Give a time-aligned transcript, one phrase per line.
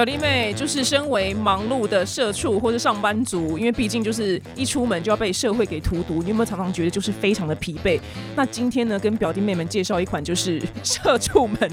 [0.00, 8.00] 表弟妹就是身为忙碌的社畜或者上班族，因为毕竟就是一出门就要被社会给荼毒，你有没有常常觉得就是非常的疲惫？
[8.34, 11.70] 那今天呢，跟表弟妹们介绍一款就是社畜们、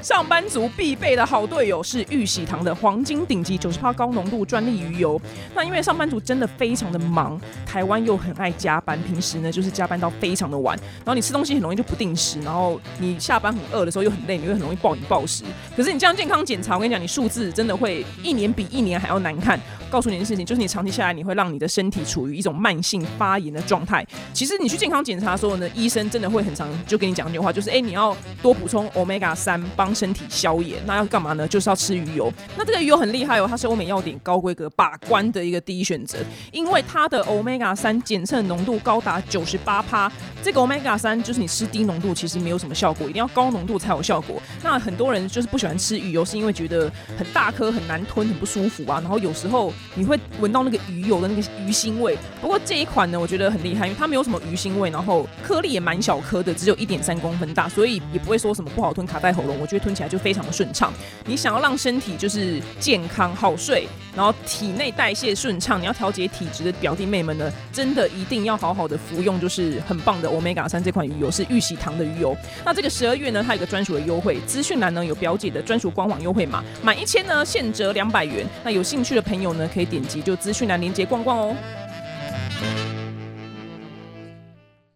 [0.00, 5.20] 上班族必备的好队友，是玉喜堂的黄金顶级九十帕高浓度专利鱼油。
[5.52, 7.36] 那因为上班族真的非常的忙，
[7.66, 15.42] 台湾又很爱加班，平时呢就是加班到非常的晚，然后你吃东西很容易就不定时，然后你下班很饿的时候又很累，你会很容易暴饮暴食。
[15.76, 17.52] 可是你这样健康检查，我跟你讲，你数字。
[17.56, 19.58] 真的会一年比一年还要难看。
[19.90, 24.06] 告诉你一件事情，就是你长期下来，你会让你的身体处于一种慢性发炎的状态。
[24.32, 30.78] 其实你去健康检查的时候呢，医生真的会很常就跟你讲一句话，就是哎，你要多补充 omega 三，帮身体消炎。
[30.86, 31.46] 那要干嘛呢？
[31.46, 32.32] 就是要吃鱼油。
[32.56, 36.18] 那这个鱼油很厉害哦，它是欧美药典高规格把关的一个第一选择，
[36.52, 40.10] 因为它的 omega 三检测浓度高达九十八趴。
[40.42, 44.40] 这个 omega 三就是你吃低浓度其实没有什么效果，一定要高浓度才有效果。
[44.62, 49.00] 那很多人就是不喜欢吃鱼油，是因为觉得很大颗、很难吞、很不舒服啊。
[49.00, 52.16] 然后有时候你会闻到那个鱼油的那个鱼腥味。
[52.40, 59.58] 不过这一款呢，我觉得很厉害，因为它没有什么鱼腥味，然后颗粒也蛮小颗的，只有一点三公分大，所以也不会说什么不好吞、卡在喉咙。
[59.60, 60.92] 我觉得吞起来就非常的顺畅。
[61.24, 72.36] 你想要让身体就是健康好睡，然后体内代谢顺畅，你要调节体质的表弟妹们呢，真的一定要好好的服用，就是很棒的 Omega 三这款鱼油是玉喜堂的鱼油。
[72.64, 78.46] 那这个十二月呢，它有个专属的优惠，资讯栏呢有表姐的专属官网优惠码，满一千呢现折两百元。
[78.64, 81.56] 那有兴趣的朋友呢，可以点击就资讯栏连接逛逛哦。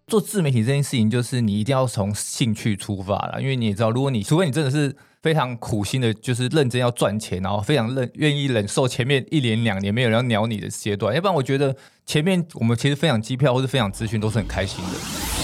[0.06, 15.39] 做自媒体这件事情，就是你一定要从兴趣出发了，因为你也知道，如果你除非你真的是非常苦心的，就是认真要赚钱，然后非常认愿意忍受前面一年两年没有人鸟你的阶段，要不然我觉得前面我们其实分享机票或者分享资讯都是很开心的。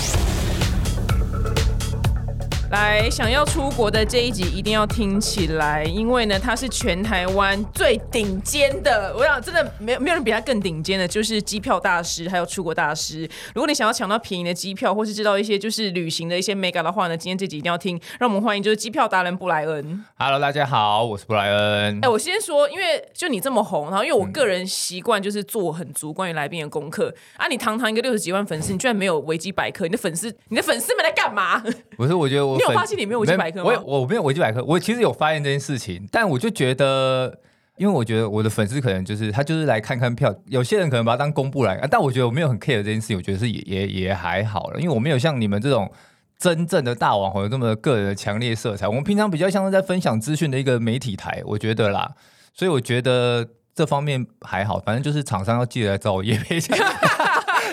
[2.70, 9.14] 来，想要出国的这一集一定要听起来，因为呢，它是全台湾最顶尖的。
[9.16, 13.20] 我想，真的没有没有人比他更顶尖的，就是机票大师，还有出国大师。
[13.54, 18.00] 如果你想要抢到便宜的机票，或是知道一些就是旅行的一些 mega 的话呢，今天这集一定要听。
[18.18, 20.04] 让我们欢迎就是机票达人布莱恩。
[20.18, 22.00] Hello，大家好，我是布莱恩。
[22.02, 27.46] 哎，我先说，因为就你这么红，然后因为我个人习惯就是做很足关于来宾的功课啊。
[27.46, 29.84] 你堂堂一个六十几万粉丝，你居然没有维基百科？
[29.84, 31.62] 你的粉丝，你的粉丝们在干嘛？
[31.96, 32.55] 不是，我觉得我。
[32.56, 33.72] 你有发现你没有维基百科吗？
[33.84, 37.38] 我我没有维基百科，我其实有发现这件事情，但我就觉得，
[37.76, 45.90] 因为我觉得我的粉丝可能就是他就是来看看票，有些人可能把它当公布来，但我觉得我没有很 care 这件事情，我觉得是也也也还好了，因为我没有像你们这种
[46.38, 52.14] 真正的大网红有这么个人的强烈色彩，我们平常比较像是在分享资讯的一个媒体台，我觉得啦，
[52.52, 56.38] 所以我觉得这方面还好，反正就是厂商要记得来找我叶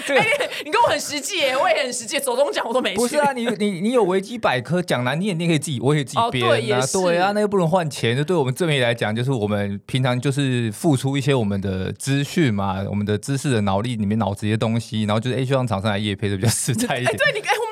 [0.08, 0.18] 对，
[0.66, 2.94] 你跟我很实际耶，我也很实际，走中奖我都没。
[2.96, 6.46] 不是啊，你你你有维基百科，讲难听，你也可以自己，我也自己编
[6.78, 6.86] 啊。
[6.92, 17.18] 对啊，那又不能换钱，就对我们这边来讲，就是我们平常就是付出一些我们的资讯嘛，我们的知识的脑力里面脑子一些东西，然后就是哎，希望厂商来夜配的比较实在一点。
[17.18, 17.63] 对，你哎，我们两个好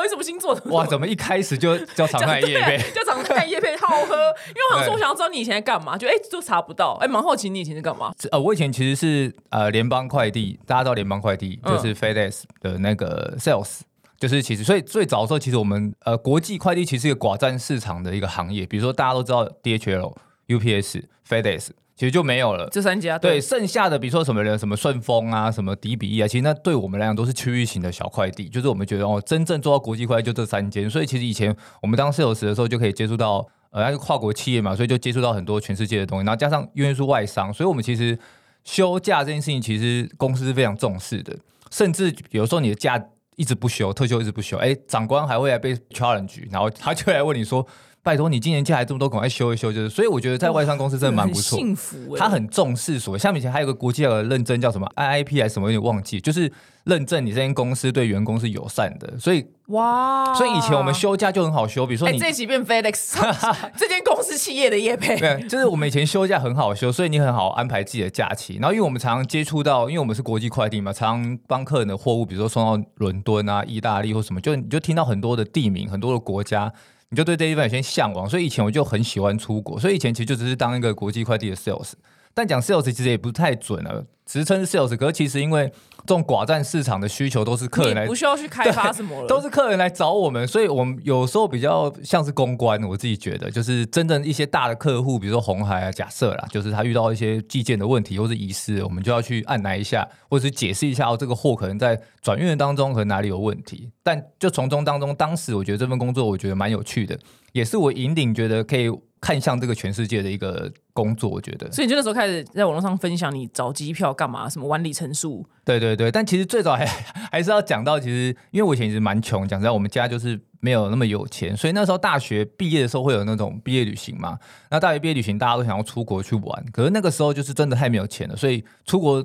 [0.00, 0.70] 喝，什么星座的？
[0.70, 2.78] 哇，怎么一开始就叫厂商来夜配？
[2.92, 4.14] 叫厂商来夜配好喝，
[4.48, 8.12] 因为我想说我想要知道你以前在干嘛，就哎就查不到，哎，蛮好奇你以前是干嘛？
[8.30, 13.80] 呃，我以前其实是呃联邦快递，大家知道联邦快递就是 FedEx 的那个 sales，
[14.18, 20.14] 就是其实所以最早的时候，其实我们呃国际快递其实一个寡占市场的一个行业，比如说大家都知道 DHL、
[20.48, 21.68] UPS、FedEx，
[22.00, 23.18] 其实就没有了这三家。
[23.18, 30.88] 对，剩下的比如说什么人，什么顺丰啊，什么迪比啊，其实那对我们来讲都是区域型的小快递，就是我们觉得哦，真正做到国际快递就这三间。
[30.88, 38.18] 所以其实以前我们当 sales 的时候就可以接触到呃，那个跨国企业嘛，所以就接触到很多全世界的东西，然后加上因为是外商，所以我们其实
[38.64, 41.36] 休假这件事情，其实公司是非常重视的。
[41.70, 42.98] 甚至有时候你的假
[43.36, 47.66] 一直不休，特休一直不休，哎，长官还会来被 challenge，然后他就来问你说。
[48.02, 49.88] 拜托你今年假还这么多，赶快修一修，就是。
[49.90, 52.16] 所以我觉得在外商公司真的蛮不错，幸福。
[52.16, 56.50] 他很重视所，像以前还有个国际的认证叫什么 IIP 还是什么，有点忘记，就是
[56.84, 59.18] 认证你这间公司对员工是友善的。
[59.18, 63.20] 所以哇，所以以前我们休假就很好休，比如说你这几遍 FedEx
[63.76, 68.54] 这间公司企业的业配，对，就是我们以前休假很好休，所以你很好安排自己的假期。
[68.54, 76.72] 然后因为我们常常接触到，因为我们是国际快递嘛，常常帮客人的货物，比如说送到伦敦啊、意大利或什么，就你就听到很多的地名、很多的国家。
[77.10, 81.92] 你就对这地方有些向往，所以以前我就很喜欢出国，所以以前其实就只是当一个国际快递的 sales，
[82.32, 84.06] 但讲 sales 其实也不太准了。
[84.30, 85.66] 职称 sales，可是其实因为
[86.06, 92.80] 这种寡占市场的需求都是客人来，不需要去开发什么了，都是客人来找我们，所以我们有时候比较像是公关。
[92.84, 103.90] 我自己觉得，就是真正一些大的客户，比如说红海啊，假设啦，就是他遇到一些寄件的问题或是遗失，我们就要去按来一下，或者是解释一下哦，这个货可能在转运的当中可能哪里有问题。
[104.04, 107.18] 但就从中当中，当时我觉得这份工作我觉得蛮有趣的，
[107.50, 108.88] 也是我引领觉得可以
[109.20, 111.70] 看向这个全世界的一个工作，我觉得。
[111.70, 115.44] 所以你就那时候开始在网络上分享你找机票干嘛，什么万里程数。
[115.64, 116.86] 对对对，但其实最早还
[117.30, 124.38] 还是要讲到，其实因为我以前其实蛮穷，讲实在，我们家就是没有那么有钱，所以那时候大学毕业的时候会有那种毕业旅行嘛。
[124.70, 129.22] 那大学毕业旅行大家都想要出国去玩，可是那个时候就是真的太没有钱了，所以出国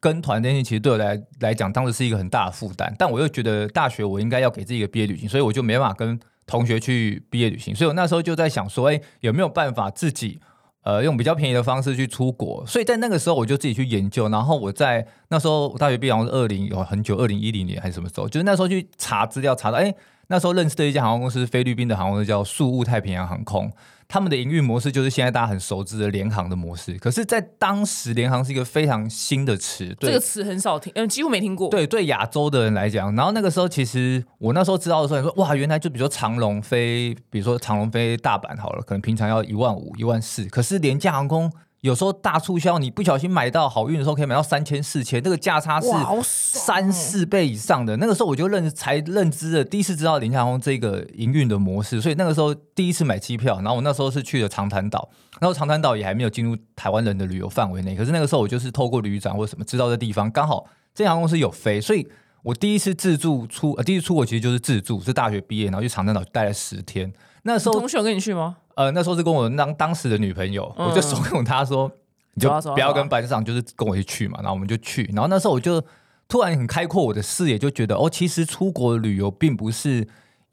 [0.00, 2.92] 跟团这件事其实对我来来讲当时是一个很大的负担。
[2.98, 6.18] 但我又觉得大学我应该要给自己一个毕业旅行，所以我就没办法跟。
[6.46, 10.38] 同学去毕业旅行，所以我那时候就在想说，哎，有没有办法自己
[10.82, 12.64] 呃用比较便宜的方式去出国？
[12.66, 18.28] 所以在那个时候我就自己去研究，然后我在那时候大学毕业好像是二零有很久，二零一零年还是什么时候？
[18.28, 19.92] 就是那时候去查资料，查到哎，
[20.28, 23.70] 那时候认识的一家航空公司，菲律宾的航空公司叫宿务太平洋航空。
[24.08, 31.68] 他们的营运模式就是现在大家很熟知的联航的模式，可是，在当时联航是一个非常新的词，这个词很少听，嗯，几乎没听过。
[31.68, 41.52] 对， 对亚洲的人来讲，然后那个时候其实我那时候知道的时候，你说哇，原来就比如说长龙飞，比如说长龙飞大阪好了，可能平常要一万五、一万四，可是廉价航空。
[41.82, 45.88] 有时候大促销，你不小心买到好运的时候，可以买到三千四千，那个价差是
[46.22, 47.96] 三四倍以上的。
[47.98, 55.08] 那个时候我就认才认知了，第一次知道林航空这个营运的模式，所以那个时候第一次买机票，然后我那时候是去了长滩岛，
[55.40, 62.08] 然后长滩岛也还没有进入台湾人的旅游范围内，可是那个时候我就是透过旅长或什么知道这地方，刚好这航空公司有飞，所以
[62.42, 67.12] 我第一次自助出，呃，第一次出国其实就是自助，是大学毕业然后去长滩岛待了十天。
[67.46, 68.56] 那时候同学跟你去吗？
[68.74, 71.90] 呃，那时候是跟我当当时的女朋友，我就怂恿她说：
[72.34, 75.04] “你就不要跟班上，就是跟我一起去嘛。”然后我们就去。
[75.14, 75.80] 然后那时候我就
[76.28, 80.06] 突然很开阔我的视野，就觉得哦，其实出国旅游并不是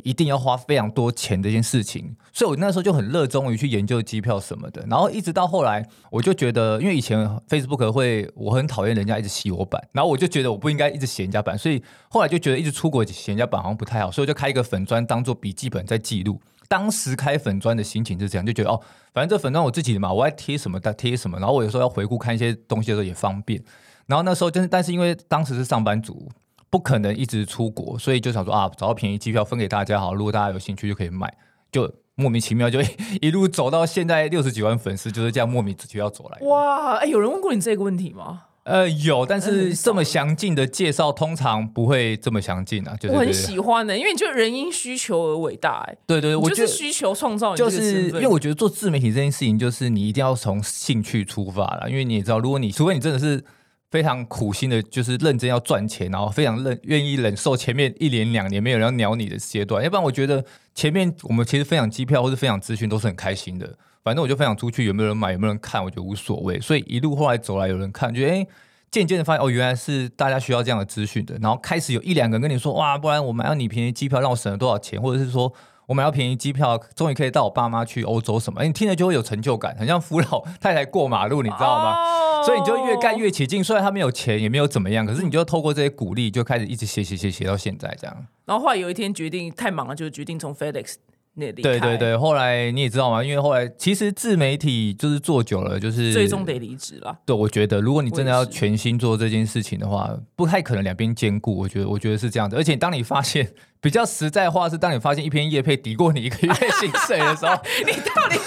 [0.03, 2.15] 一定要花非常多钱这件事情。
[2.31, 4.85] 所以我那时候就很热衷于去研究机票什么的。
[4.87, 16.39] 然后一直到后来，我就觉得，因为以前 Facebook 会，我很讨厌人家一直洗我版，然后我就觉得我不应该一直写人家版，所以后来就觉得一直出国写人家版好像不太好，所以我就开一个粉砖当做笔记本在记录。
[16.73, 18.81] 当时开粉砖的心情是这样，就觉得哦，
[19.13, 23.63] 反正这粉砖我自己的嘛，我爱贴什么的贴什么，然后我有时候要回顾看一些东西的时候也方便。
[24.07, 26.27] 然后那时候就是，但是因为当时是上班族，
[26.71, 31.31] 不可能一直出国，所以就想说啊，找到便宜机票分给大家好，如果大家有兴趣就可以买，
[31.71, 32.79] 就莫名其妙就
[33.21, 36.39] 一路走到现在六十几万粉丝，就是这样莫名其妙走来。
[36.47, 38.45] 哇，哎，有人问过你这个问题吗？
[38.63, 42.95] 呃，有，但是这么详尽的介绍通常不会这么详尽啊。
[42.97, 45.83] 就是我很喜欢的，因为你就人因需求而伟大。
[45.87, 47.53] 哎，对对，我就是需求创造。
[47.55, 51.89] 就是因为我觉得做自媒体这件事情，就是你一定要从兴趣出发了。
[51.89, 53.43] 因为你也知道，如果你除非你真的是
[53.91, 60.43] 非常苦心的，就是认真要赚钱，然后非常认愿意忍受前面一年两年没有人要鸟你的阶段，要不然我觉得
[60.73, 63.77] 前面我们其实分享机票或是分享资讯都是很开心的。
[64.03, 66.59] 反正我就分享出去，有没有人买，有没有人看，我觉得无所谓。
[66.59, 68.47] 所以一路后来走来，有人看，觉得哎，
[68.91, 71.37] 渐渐的发现哦，原来是大家需要这样的资讯的。
[71.41, 75.53] 然后开始有一两个人跟你说，哇，不然我买到你便宜机票，让我省了多少钱，或者是说
[75.85, 78.63] 我买到便宜机票，终于可以带我爸妈去欧洲什么？
[78.63, 82.43] 你听了就会有成就感，很像扶老太太过马路，你知道吗？
[82.43, 83.63] 所以你就越干越起劲。
[83.63, 88.13] 虽然他没有钱，也没有怎么样，可是你就透过这些鼓励，就开始一直写写写写到现在这样。
[88.43, 90.95] 然后后来有一天决定太忙了，就决定从 FedEx。
[91.35, 97.17] 对对对，后来你也知道嘛，因为后来其实自媒体就是做久了，就是最终得离职了。
[97.25, 101.57] 对，我觉得如果你真的要全心做这件事情的话，不太可能两边兼顾。
[101.57, 102.55] 我觉得，我觉得是这样子。
[102.55, 103.51] 而且当你发现
[103.81, 108.37] 比较实在话是，当你发现一篇叶配抵过你一个月薪水的时候， 你到底？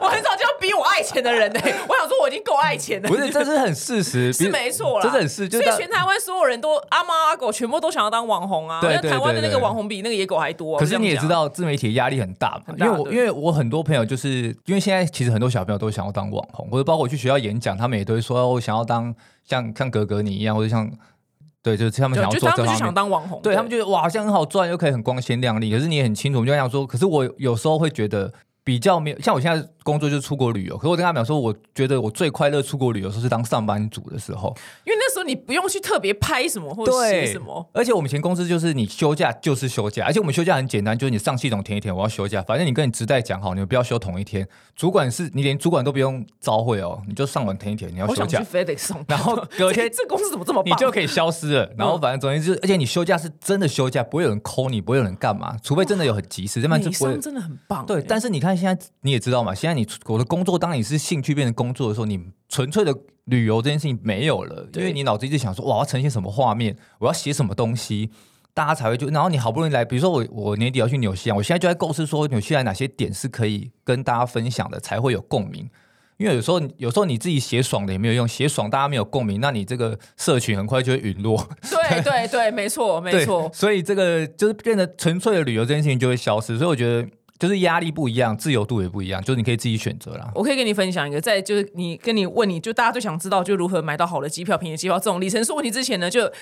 [0.00, 1.60] 我很少见到比我爱钱的人呢。
[1.62, 3.08] 我想说，我已经够爱钱了。
[3.08, 5.48] 不是，这是很事实， 是没错啦，真的很事。
[5.48, 8.80] 所以全台湾所有人都阿猫阿狗，全部都想要当网红啊。
[8.80, 10.78] 对台湾的那个网红比那个野狗还多。
[10.78, 12.74] 可是你也知道，自媒体压力很大嘛。
[12.78, 19.14] 因为我因为我很多朋友，就是因为现在其实很多小朋友都想要当网红，或者包括我去学校演讲，他们也都会说，我想要当
[19.44, 20.90] 像像格格你一样，或者像
[21.62, 22.76] 对，就是他们想要做这方面。
[22.76, 25.70] 想当网红，对他们觉得哇，好像很好赚，又可以很光鲜亮丽。
[25.70, 28.32] 可是你也很清楚，我就想说，可是我有时候会觉得。
[28.64, 59.32] 比较没有像我现在工作就是出国旅游，可是我跟他讲说，我觉得我最快乐出国旅游时候是当上班族的时候，因为那你不用去特别拍什么或写什么，而且我们以前公司就是你休假就是休假，而且我们休假很简单，就是你上系统填一填，我要休假，反正你跟你直代讲好，你们不要休同一天，主管是你连主管都不用召会哦，你就上网填一填，你要休假，非得送，然后隔天 这公司怎么这么棒，你就可以消失了，然后反正总之就是，而且你休假是真的休假，不会有人抠你，不会有人干嘛，除非真的有很急事，这般就不会，真的很棒，对，但是你看现在你也知。
[59.32, 59.54] 道嘛？
[59.54, 62.94] 现在你我的工作，当你是兴趣变成工作的时候，你纯粹的
[63.26, 68.10] 旅游这件事情没有了，因为你脑子一直想说，哇，要呈现什么画面，我要写什么东西，
[68.52, 69.06] 大家才会就。
[69.08, 75.70] 然后你好不容易来，比如说我我年底要去纽西兰，我现在就在构思说纽西兰哪些点是可以跟大家分享的，才会有共鸣。
[76.18, 81.48] 因为有时候有时候你自己写爽的也没有用，写爽大家没有共鸣，那你这个社群很快就会陨落。
[81.62, 83.48] 对对对， 没错没错。
[83.54, 86.58] 所以这个就是变得纯粹的旅游这件事情就会消失。
[86.58, 87.08] 所以我觉得。
[87.42, 90.30] 就是压力不一样，自由度也不一样，就是你可以自己选择啦。
[90.32, 96.32] 我可以跟你分享一个，在就是你跟你问你就大家最想知道就如何买到好的机票、便宜的机票这种里程数问题之前呢，就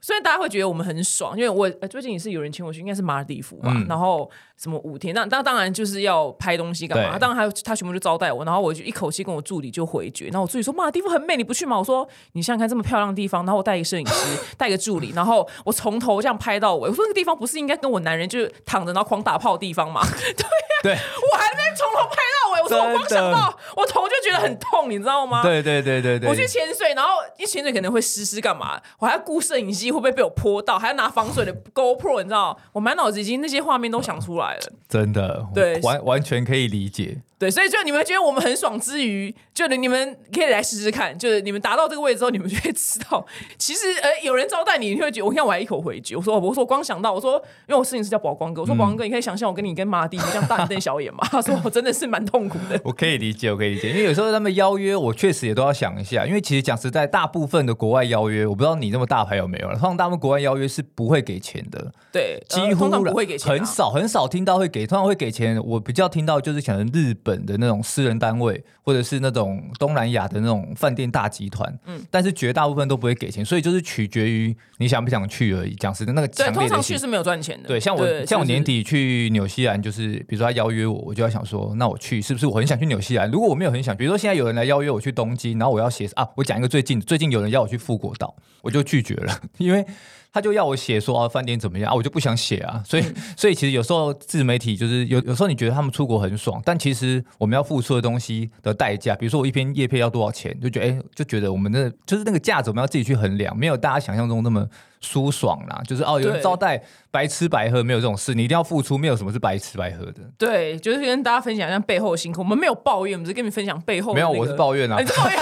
[0.00, 11.78] 虽然大家会觉得我们很爽，因为我、呃最近也是有人请我去，应该是马尔蒂夫吧，嗯然后什么五天，那那当然就是要拍东西干嘛，当然还有他全部就招待我，然后我就一口气跟我助理就回绝，然后我助理说马尔蒂夫很美，你不去吗？
[11.78, 20.00] 我说你想想看这么漂亮的地方，然后我带一个摄影师， 带一个助理，然后我从头这样拍到尾，我说那个地方不是应该跟我男人就是躺着然后狂打炮的地方吗？
[20.06, 25.42] 对呀，对我还没从头拍到尾，我说我光想到我头就觉得很痛，你知道吗？
[25.42, 28.80] 对对对对对，我去潜水，然后一潜水可能会湿湿干嘛？
[28.98, 32.58] 我还要顾摄影机会不会被我泼到，还要拿防水的 GoPro，你知道？
[32.72, 34.60] 我满脑子已经那些画面都想出来了。
[34.88, 37.18] 真的，对完完全可以理解。
[37.38, 43.24] 对，所以就你们觉得我们很爽之余，就你们可以来试试看，就是你们达到这个位置之后，你们就会 知道，
[43.56, 47.34] 其实呃有人招待你，你会觉得，我看我还一口回绝，我说我说我光想到，我说
[47.68, 51.20] 因为我摄影师叫宝光哥，我说宝光哥，你可以想象我跟你跟马蒂这样大眼瞪小眼嘛？
[51.30, 52.80] 他说我真的是蛮痛苦的。
[52.82, 65.58] 我可以理解，我可以理解，因为有时候他们邀约，我确实也都要想一下，因为其实讲实在，大部分的国外邀约，我不知道你那么大牌有没有了，通常大部分国外邀约是不会给钱的，对，呃几乎不会给钱啊、很少很少听到会给，通常会给钱。
[65.64, 75.74] 我比较听到就是可能日本的那种私人单位，或者是那种东南亚的那种饭店大集团，嗯，但是绝大部分都不会给钱，所以就是取决于你想不想去而已。
[75.76, 77.68] 讲实的，那个对，强通烈的去是没有赚钱的。
[77.68, 83.30] 对，像我像我年底去纽西兰，就是比如说他邀约我，我就要想说，那我去是不是我很想去纽西兰？
[83.30, 89.86] 如果我没有很想，比如说现在有人来邀约我去东京，然后我要写啊，我讲一个最近最近有人要我去富国岛，我就拒绝了， 因为
[90.32, 93.04] 他就要我写说啊饭店怎么样啊，我就不想写啊，所以、
[93.36, 104.66] 所以其实有时候自媒体就是有有时候你觉得他们出国很爽，但其实我们要付出的东西的代价，比如说我一篇叶片要多少钱，就觉得哎、就觉得我们的就是那个价值我们要自己去衡量，没有大家想象中那么
[105.00, 110.20] 舒爽啦，就是哦有人招待白吃白喝没有这种事，你一定要付出，没有什么是白吃白喝的。
[110.36, 112.42] 对，就是跟大家分享一下背后的辛苦。
[112.42, 115.38] 我们没有抱怨，我们只是跟你分享背后的没有，我是抱怨啊啊，你，是抱怨。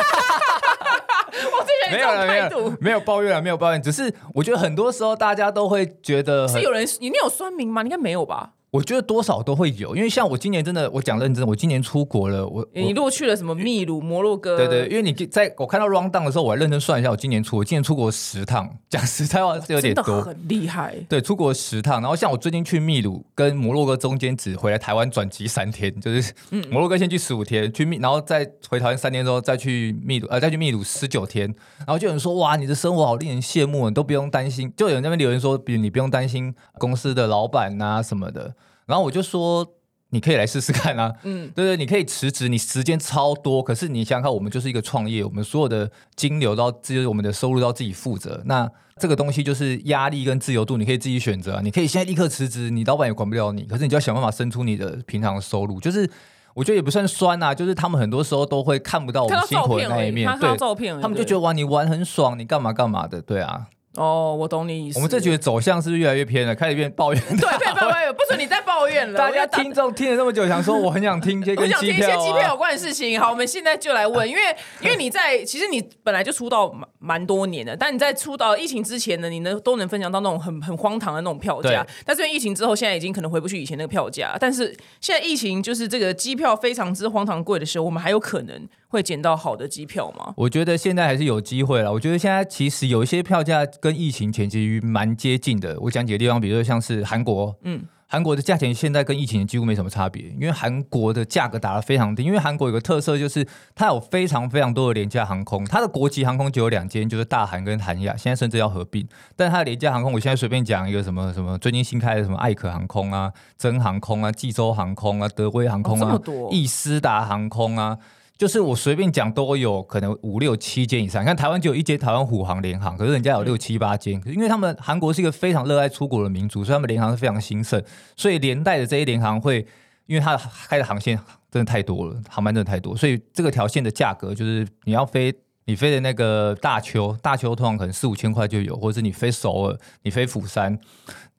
[1.90, 7.83] 没有了，没有态度，没有抱怨了，没有抱怨，只是我觉得很多时候大家都会觉得是有人你那有酸民吗？
[7.83, 8.52] 应该没有吧？
[8.73, 20.20] 我觉得多少都会有，因为像我今年真的，我讲认真，我今年出国了，我我你如果去了什么秘鲁、摩洛哥，对对，因为你在我看到 round down 的时候，我还认真算一下，我今年出，我今年出国十趟，讲实在话是有点多。
[20.20, 20.94] 很厉害。
[21.08, 31.46] 对，出国十趟，然后像我最近去秘鲁跟摩洛哥中间只回来台湾转机三天，就是嗯摩洛哥先去十五天，去秘，然后再回台湾三天之后再去秘鲁，呃，再去秘鲁十九天，
[31.78, 38.54] 然后就有人说哇，你的生活好令人羡慕，你都不用担心，就有人在那边留言说，比如你不用担心公司的老板啊、什么的，
[38.87, 39.73] 然后我就说。
[40.11, 48.40] 你可以来试试看啊， 嗯，对对，你可以辞职，你时间超多，可是你想想看，我们就是一个创业，我们所有的金流都要自由，我们的收入都要自己负责。
[48.45, 51.61] 那这个东西就是压力跟自由度，你可以自己选择啊。
[51.61, 55.81] 你可以现在立刻辞职，你老板也管不了你，可是你就要想办法生出你的平常的收入。
[55.81, 56.09] 就是
[56.55, 60.57] 我觉得也不算酸啊，就是他们很多时候都会看不到我们辛苦的那一面对，
[61.02, 63.66] 他们就觉得哇，你玩很爽，你干嘛干嘛的，对啊。
[63.97, 64.99] 哦，我懂你意思。
[64.99, 66.55] 我们这局的走向是不是越来越偏了？
[66.55, 67.23] 开始变抱怨。
[67.29, 69.17] 对，变抱怨，不准你再抱怨了。
[69.19, 73.19] 大家听众听了这么久，想说我很想听一些 我跟机想听一些机票有关的事情。
[73.21, 74.43] 好，我们现在就来问，因为
[74.81, 81.87] 因为你在其实你本来就出道蛮蛮多年的，但你在出道疫情之前呢，你能都能分享到那种很很荒唐的那种票价。
[82.05, 84.37] 但是因为疫情之后，现在已经可能回不去以前那个票价。
[84.38, 90.33] 但是现在疫情就是这个机票非常之荒唐贵的时候，我们还有可能会捡到好的机票吗？
[90.37, 91.93] 我觉得现在还是有机会了。
[91.93, 95.76] 我觉得现在其实有一些票价跟疫情前其实蛮接近的。
[95.81, 102.23] 我讲几个地方，比如说像是韩国，嗯，韩国的价钱现在跟疫情几乎没什么差别，因为韩国的价格打得非常低。
[102.23, 109.07] 因为韩国有个特色就是它有非常非常多的廉价航空，它的国际航空就有两间，就是大韩跟韩亚，现在甚至要合并。
[109.35, 116.19] 但它的廉价航空，我现在随便讲一个什么什么最近新开的什么艾可航空啊、真航空啊、济州航空啊、德威航空啊、
[116.50, 117.99] 易思达航空啊。
[118.38, 127.83] 就是我随便讲都有可能五六七间以上，你看台湾就有一间台湾虎航联航，可是人家有六七八间，可是因为他们韩国是一个非常热爱出国的民族，所以他们联航是非常兴盛，
[128.16, 129.66] 所以连带的这些联航会，
[130.07, 130.37] 因为它
[130.69, 131.19] 开的航线
[131.50, 135.35] 真的太多了，航班真的太多，所以这个条线的价格就是你要飞。
[135.69, 140.78] 你飞的那个大邱，大邱通常可能四五千块就有，或者是你飞首尔，你飞釜山，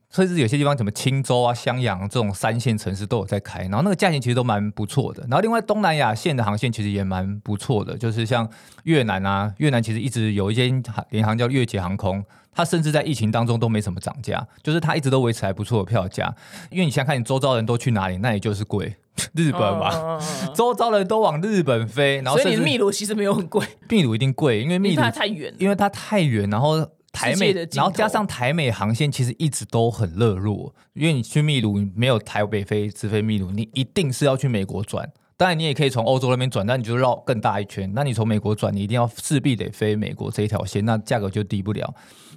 [0.09, 5.21] 甚至有些地方什么青州啊、襄阳这种三线城市都有在开，然后那个价钱其实都蛮不错的。
[5.23, 8.49] 然后另外东南亚线的航线其实也蛮不错的，就是像
[8.83, 12.23] 越南啊，越南其实一直有一间联航叫越捷航空，
[12.53, 16.33] 它甚至在疫情当中都没什么涨价，就是它一直都维持还不错的票价。
[16.71, 18.95] 因为你想想看，你周遭人都去哪里，那也就是贵，
[19.33, 19.89] 日本嘛。
[19.93, 25.53] 嗯嗯嗯嗯周遭人都往日本飞，然后所以你的秘鲁其实没有很贵，秘鲁一定贵，因为秘鲁它太远。
[25.59, 35.09] 因为它太远，然后台美的，然后加上台美航线其实一直都很热络，因为你去秘鲁你没有台北飞直飞秘鲁，你一定是要去美国转。
[35.35, 37.91] 当然，你也可以从欧洲那边转，但你就绕更大一圈。
[37.93, 41.93] 那你从美国转，你一定要势必得飞美国这一条线，那价格就低不了。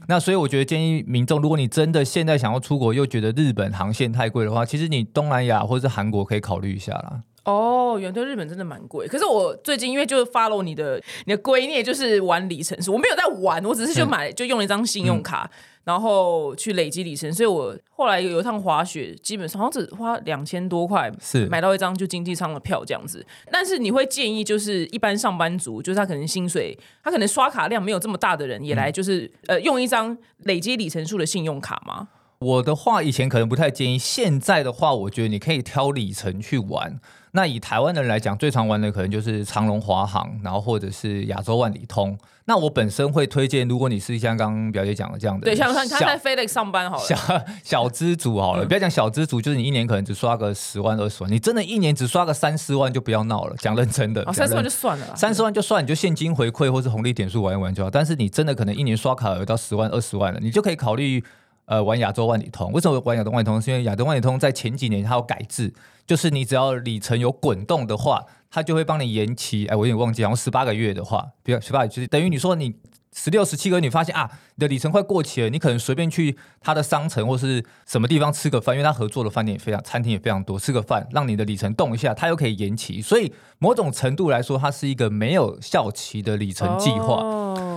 [0.06, 7.22] 那所以我觉得建议民众，如果你真的现在想要出国，又觉得日本航线太贵的话，其实你东南亚或者是韩国可以考虑一下啦。
[7.44, 9.08] 哦，原对日本真的蛮贵。
[9.08, 15.50] 可是我最近因为就是 follow 你的你的归臬，就是玩里程数，我没有在玩，我只是就买就用了一张信用卡，
[15.84, 17.32] 然后去累积里程。
[17.32, 23.24] 所以我后来有一趟滑雪，基本上好像只花两千多块，是买到一张就经济舱的票这样子。
[23.50, 32.08] 但是你会建议就是一般上班族，就是他可能薪水他可能刷卡量没有这么大的人，也来就是、呃用一张累积里程数的信用卡吗？
[32.40, 36.98] 我的话以前可能不太建议，现在的话，我觉得你可以挑里程去玩。
[37.32, 42.18] 那以台湾的人来讲，最常玩的可能就是长龙、华航，然后或者是亚洲万里通。
[42.46, 47.16] 那我本身会推荐，如果你是像刚刚表姐讲的这样的，对，像他他在 FedEx 上班好了，小
[47.62, 57.90] 小资族好了，不要讲小资族，就是你一年可能只刷个十万二十万，你真的一年只刷个三四万就不要闹了，讲认真的，哦，三十万就算了，三十万就算，你就现金回馈或是红利点数玩一玩就好。
[57.90, 61.22] 但是你真的可能一年刷卡有到十万、二十万了，你就可以考虑
[61.70, 62.70] 呃玩亚洲万里通。
[62.72, 63.62] 为什么玩亚洲万里通？
[63.62, 65.72] 是因为亚洲万里通在前几年它有改制，
[66.06, 69.66] 就是你只要里程有滚动的话，它就会帮你延期。
[69.68, 72.74] 哎，我有点忘记，好像十八个月的话，比较十八就是等于你说你。
[73.12, 87.20] 十六、十七个月，你发现啊，你的里程快过期了，你可能随便去它的商城或是什么地方吃个饭，因为它合作的饭店也非常，餐厅也非常多，吃个饭让你的里程动一下，它又可以延期，所以某种程度来说，它是一个没有效期的里程计划。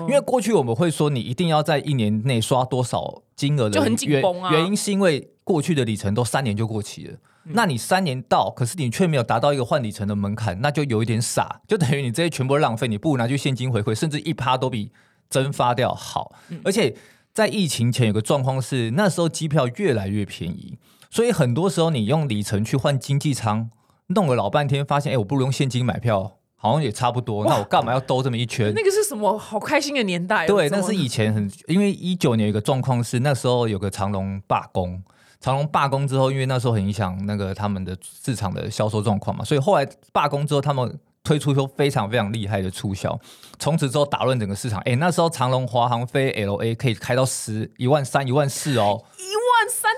[0.08, 4.52] 因为过去我们会说你一定要在一年内刷多少金额的就很紧原绷啊。
[4.52, 7.14] 原因是因为过去的里程都三年就过期了。
[7.46, 7.54] 嗯。
[7.54, 14.92] 那你三年到，可是你却没有达到一个换里程的门槛，那就有一点傻，就等于你这些全部都浪费，你不如拿去现金回馈，甚至一趴都比
[15.30, 16.36] 蒸发掉好。
[16.50, 16.62] 嗯。
[16.64, 16.96] 而且
[17.34, 20.78] 在疫情前有个状况是，那时候机票越来越便宜，
[21.10, 23.70] 所以很多时候你用里程去换经济舱，
[24.08, 28.72] 弄了老半天，发现哎，我不如用现金买票，好像也差不多，那我干嘛要兜这么一圈？
[28.74, 30.47] 那个是什么好开心的年代哦？
[30.47, 35.04] 对，那是以前很，因为一九年有一个状况是，那时候有个长隆罢工，
[35.41, 43.19] 长隆罢工之后，因为那时候很影响那个他们的市场的销售状况嘛，所以后来罢工之后，他们推出出非常非常厉害的促销，
[43.60, 44.80] 从此之后打乱整个市场。
[44.86, 49.04] 哎，那时候长隆、华航飞 LA 可以开到十一万三、一万四哦，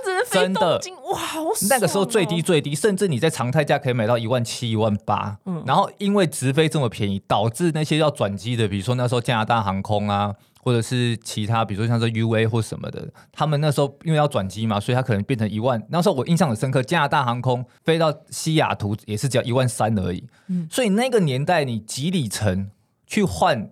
[0.06, 5.38] 只能飞真的东京，哇，好爽哦那个时候最低最低，甚至你在常态价可以买到一万七、一万八。
[5.46, 15.82] 嗯然后因为直飞这么便宜，导致那些要转机的，比如说那时候加拿大航空啊，或者是其他，比如说像是 UA 或什么的，他们那时候因为要转机嘛，所以它可能变成一万。
[15.90, 20.24] 那时候我印象很深刻，加拿大航空飞到西雅图也是只要一万三而已。
[20.48, 22.70] 嗯所以那个年代你几里程
[23.08, 23.70] 去换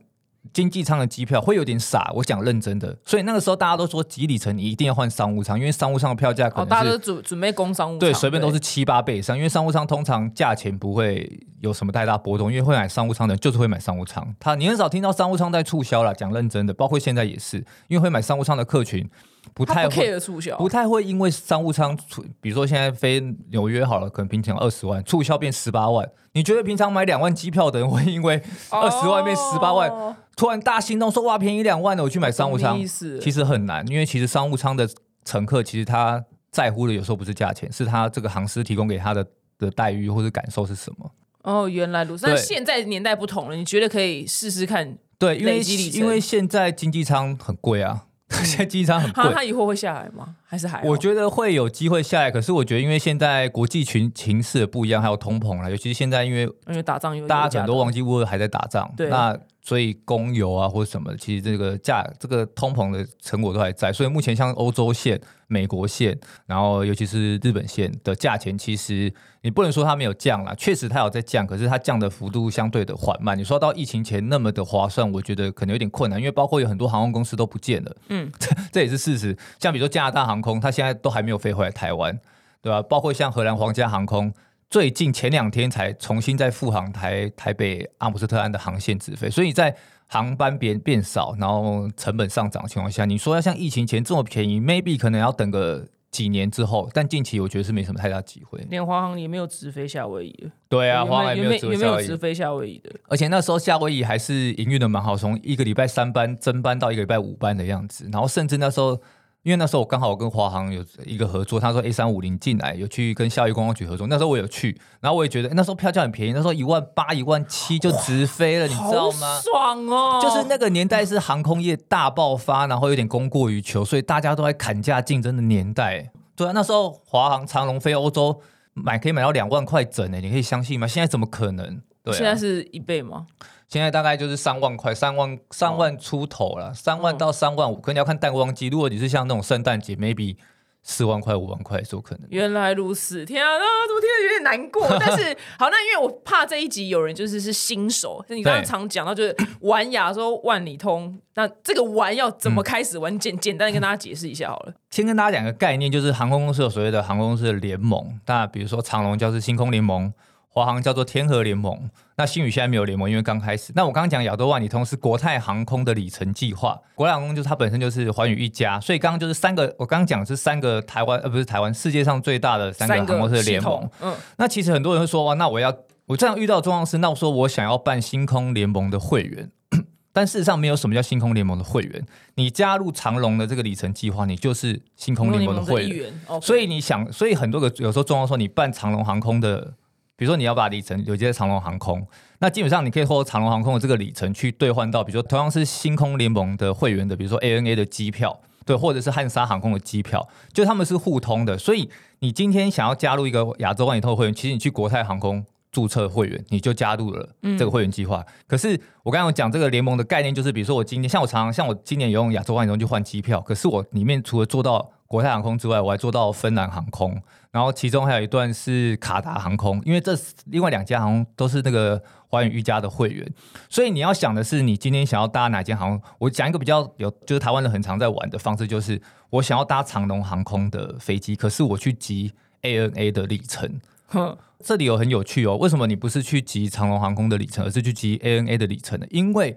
[0.52, 2.98] 经济舱的机票会有点傻，我讲认真的。
[3.06, 14.36] 所以那个时候大家都说几里程你一定要换商务舱，因为商务舱的票价可哦，能是、大家都准准备工商务舱，对，随便都是七八倍以上，因为商务舱通常价钱不会有什么太大波动，因为会买商务舱的人就是会买商务舱。
[14.40, 19.10] 他你很少听到商务舱在促销啦，讲认真的，包括现在也是，因为会买商务舱的客群
[19.54, 32.78] 不太会促销，不太会因为商务舱促，比如说现在飞纽约好了，可能平常二十万，促销变十八万，你觉得平常买两万机票的人会因为二十万变十八万，哦突然大心动说哇便宜两万的我去买商务舱
[33.22, 34.90] 其实很难，因为其实商务舱的
[35.24, 39.26] 乘客其实他在乎的有时候不是价钱，是他这个航司提供给他的
[39.58, 41.12] 的待遇或者感受是什么。
[41.44, 42.26] 哦，原来如此。
[42.26, 44.98] 对那现在年代不同了，你觉得可以试试看？
[45.20, 48.06] 对，因为因为现在经济舱很贵啊，
[48.44, 49.34] 现在经济舱很他贵。
[49.34, 50.36] 他以后会下来吗？
[50.54, 50.88] 还是还好？
[50.88, 69.12] 我觉得会有机会下来，可是我觉得因为现在国际群情势不一样，还有通膨了，尤其是现在因为因为打仗有大家可能都忘记，记乌俄还在打仗，对那所以供油啊或者什么，其实这个价这个通膨的成果都还在，所以目前像欧洲线、美国线，然后尤其是日本线的价钱，其实
[69.42, 73.38] 你不能说它没有降啦，确实它有在降，可是它降的幅度相对的缓慢。
[73.38, 79.34] 你说到疫情前那么的划算，我觉得可能有点困难，因为包括有很多航空公司都不见了，嗯， 这这也是事实。
[79.60, 82.20] 像比如说加拿大航空，它现在都还没有飞回来台湾，
[82.62, 82.84] 对吧？
[82.84, 84.32] 包括像荷兰皇家航空。
[84.70, 89.76] 最近前两天才重新在复航台台北阿姆斯特丹的航线直飞，所以在
[90.08, 98.60] 航班变变少，然后成本上涨的情况下，你说要像疫情前这么便宜，maybe 可能要等个几年之后，但近期我觉得是没什么太大机会。
[98.68, 100.52] 连华航也没有直飞夏威夷了。
[100.68, 102.90] 对啊，有华航也没有有没有直飞夏威夷直飞夏威夷的？
[103.10, 109.00] 而且那时候夏威夷还是营运的蛮好，从一个礼拜三班增班到一个礼拜五班的样子，然后甚至那时候
[109.44, 119.42] 因为那时候我刚好跟华航有一个合作，他说 A 三五零进来有去跟校育观光局合作，那时候我有去，然后我也觉得那时候票价很便宜，那时候一万八、一万七就直飞了，你知道吗？
[119.44, 120.20] 爽哦！
[120.24, 126.10] 就是那个年代是航空业大爆发，然后有点供过于求，所以大家都在砍价竞争的年代。
[126.38, 128.40] 对啊，那时候华航、长龙飞欧洲
[128.74, 130.88] 买可以买到两万块整呢，你可以相信吗？
[130.88, 131.82] 现在怎么可能？
[132.04, 133.26] 对、啊，现在是一倍吗？
[133.70, 138.68] 现在大概就是三万块，三万三万出头了，三万到三万五，可能要看淡旺季。
[138.68, 140.36] 如果你是像那种圣诞节，maybe
[140.84, 142.28] 四万块、五万块都有可能。
[142.30, 143.50] 原来如此，天啊，
[143.88, 144.86] 怎么听着有点难过？
[145.00, 153.18] 但是好，那因为我怕这一集有人就是是新手，你刚刚常讲到就是玩亚洲万里通，那这个玩要怎么开始玩？
[153.18, 154.74] 简简单的跟大家解释一下好了。
[154.92, 160.14] 先跟大家讲个概念，就是航空公司有所谓的航空公司的联盟，那比如说长龙就是星空联盟。
[160.54, 163.74] 华航叫做天河联盟，那新宇现在没有联盟，因为刚开始。
[163.76, 173.90] 那我刚刚讲亚洲万里通是国泰航空的里程计划，国泰航空就是它本身就是寰宇一家，所以刚刚就是三个，我刚刚讲是三个台湾呃不是台湾世界上最大的三个航空公司的联盟。
[174.00, 179.50] 嗯，那其实很多人会说哇，那我要我这样遇到状况是，那我说我想要办星空联盟的会员，
[180.14, 186.14] 但事实上没有什么叫星空联盟的会员，你加入长龙的这个里程计划，你就是星空联盟的会员。
[186.44, 189.74] 所以你想，所以很多个有时候状况说，你办长龙航空的。
[190.24, 192.08] 比如说你要把里程留在长龙航空，
[192.40, 201.58] 那基本上你可以通过长龙航空的这个里程去兑换到，比如说同样是星空联盟的会员的，比如说 ANA 的机票，对，或者是汉莎航空的机票，就他们是互通的。
[201.58, 208.26] 所以你今天想要加入一个亚洲万里通的会员，其实你去国泰航空注册会员，你就加入了这个会员计划。
[208.48, 217.22] 可是我刚刚讲这个联盟的概念，就是比如说我今天像我常常像我今年有用亚洲万里通去换机票，可是我里面除了做到国泰航空之外，我还做到芬兰航空。
[217.54, 223.32] 然后其中还有一段是卡达航空，因为这另外两家航空都是那个寰宇一家的会员，
[223.70, 226.02] 所以你要想的是，你今天想要搭哪间航空？
[226.18, 233.80] 我讲一个比较有，就是台湾人很常在玩的方式，就是我想要搭长龙航空的飞机，可是我去集 ANA 的里程。
[234.08, 239.06] 哼，这里有很有趣哦，为什么你不是去集长龙航空的里程，而是去集 ANA 的里程呢？
[239.12, 239.56] 因为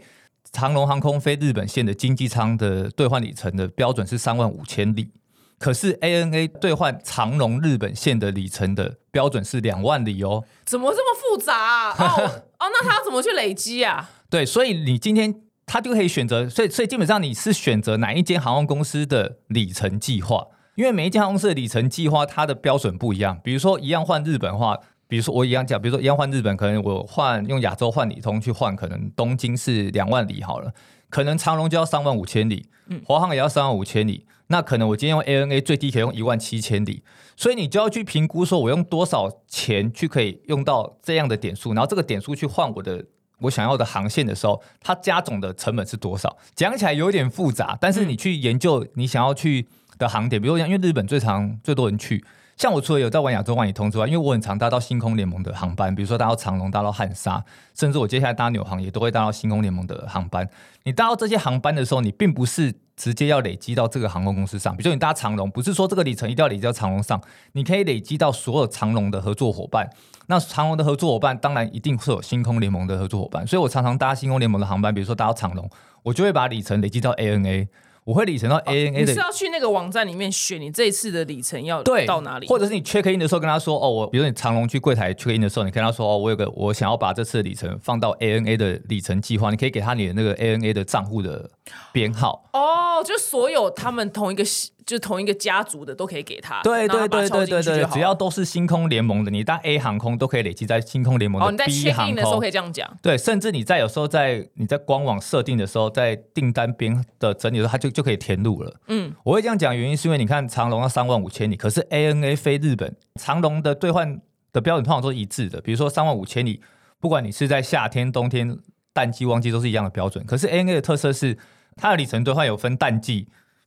[0.52, 5.08] 长龙航空飞日本线的经济舱的兑换里程的标准是三万五千里。
[5.58, 11.90] 可是 ANA 兑换长荣日本线的里程的标准是两万里哦，怎么这么复杂？
[11.92, 14.10] 哦 哦，那他要怎么去累积啊？
[14.28, 23.40] 对，所以你今天他就可以选择，所以所以基本上你是选择哪一间航空公司的里程计划，因为每一间航空公司的里程计划它的标准不一样。
[23.42, 30.72] 比如说一样换日本话，比如说我一样讲，比如说一样换日本，可能我换用亚洲换里通去换，可能东京是两万里好了，
[31.10, 32.66] 可能长龙就要三万五千里，
[33.04, 34.26] 华航也要三万五千里。
[34.48, 37.02] 那可能我今天用 ANA 最低可以用一万七千里，
[37.36, 43.04] 所以你就要去评估说，我用多少钱去可以用到这样的点数，然后这个点数去换我的
[43.40, 46.36] 我想要的航线的时候，它加总的成本是多少？
[46.54, 49.66] 讲起来有点复杂，但是你去研究你想要去
[49.98, 52.24] 的航点，比如讲因为日本最长最多人去。
[52.56, 60.48] 像我除了有在玩亚洲万里通之外，因为我很常搭到星空联盟的航班，比如说搭到长龙、搭到汉莎，甚至我接下来搭纽航也都会搭到星空联盟的航班。
[60.84, 67.20] 你搭到这些航班的时候，你并不是直接要累积到这个航空公司上，比如说你搭长龙，不是说这个里程一定要累积到长龙上，
[67.52, 69.90] 你可以累积到所有长龙的合作伙伴。
[70.28, 75.68] 那长龙的合作伙伴当然一定会有星空联盟的合作伙伴，所以我常常搭星空联盟的航班，比如说搭到长龙，
[76.02, 77.68] 我就会把里程累积到 ANA。
[78.06, 91.50] 我会里程到 ANA 的，你是要去那个网站里面选你这一次的里程要到哪里，或者是你 check in 的时候跟他说哦，我比如说你长隆去柜台 check in 的时候，你跟他说哦，我有个我想要把这次的里程放到 ANA 的里程计划，你可以给他你的那个 ANA 的账户的
[91.92, 92.48] 编号。
[92.52, 94.44] 哦，就所有他们同一个。
[94.86, 102.88] 就同一个家族的都可以给他，对对对对对对，只要都是星空联盟的，你搭 A 航空都可以累积在星空联盟的 B 航空的时候可以这样讲。
[103.02, 108.72] 对，甚至你在有时候在你在官网设定的时候，在订单边的整理的时候，它就就可以填入了。
[108.86, 114.20] 嗯，我会这样讲，原因是因为你看长龙要三万五千里，可是 ANA 飞日本长龙的兑换
[114.52, 116.60] 的标准通常都是一致的，比如说三万五千里，
[117.00, 118.56] 不管你是在夏天、冬天、
[118.92, 120.24] 淡季、旺季都是一样的标准。
[120.24, 121.36] 可是 ANA 的特色是
[121.74, 123.26] 它的里程兑换有分淡季。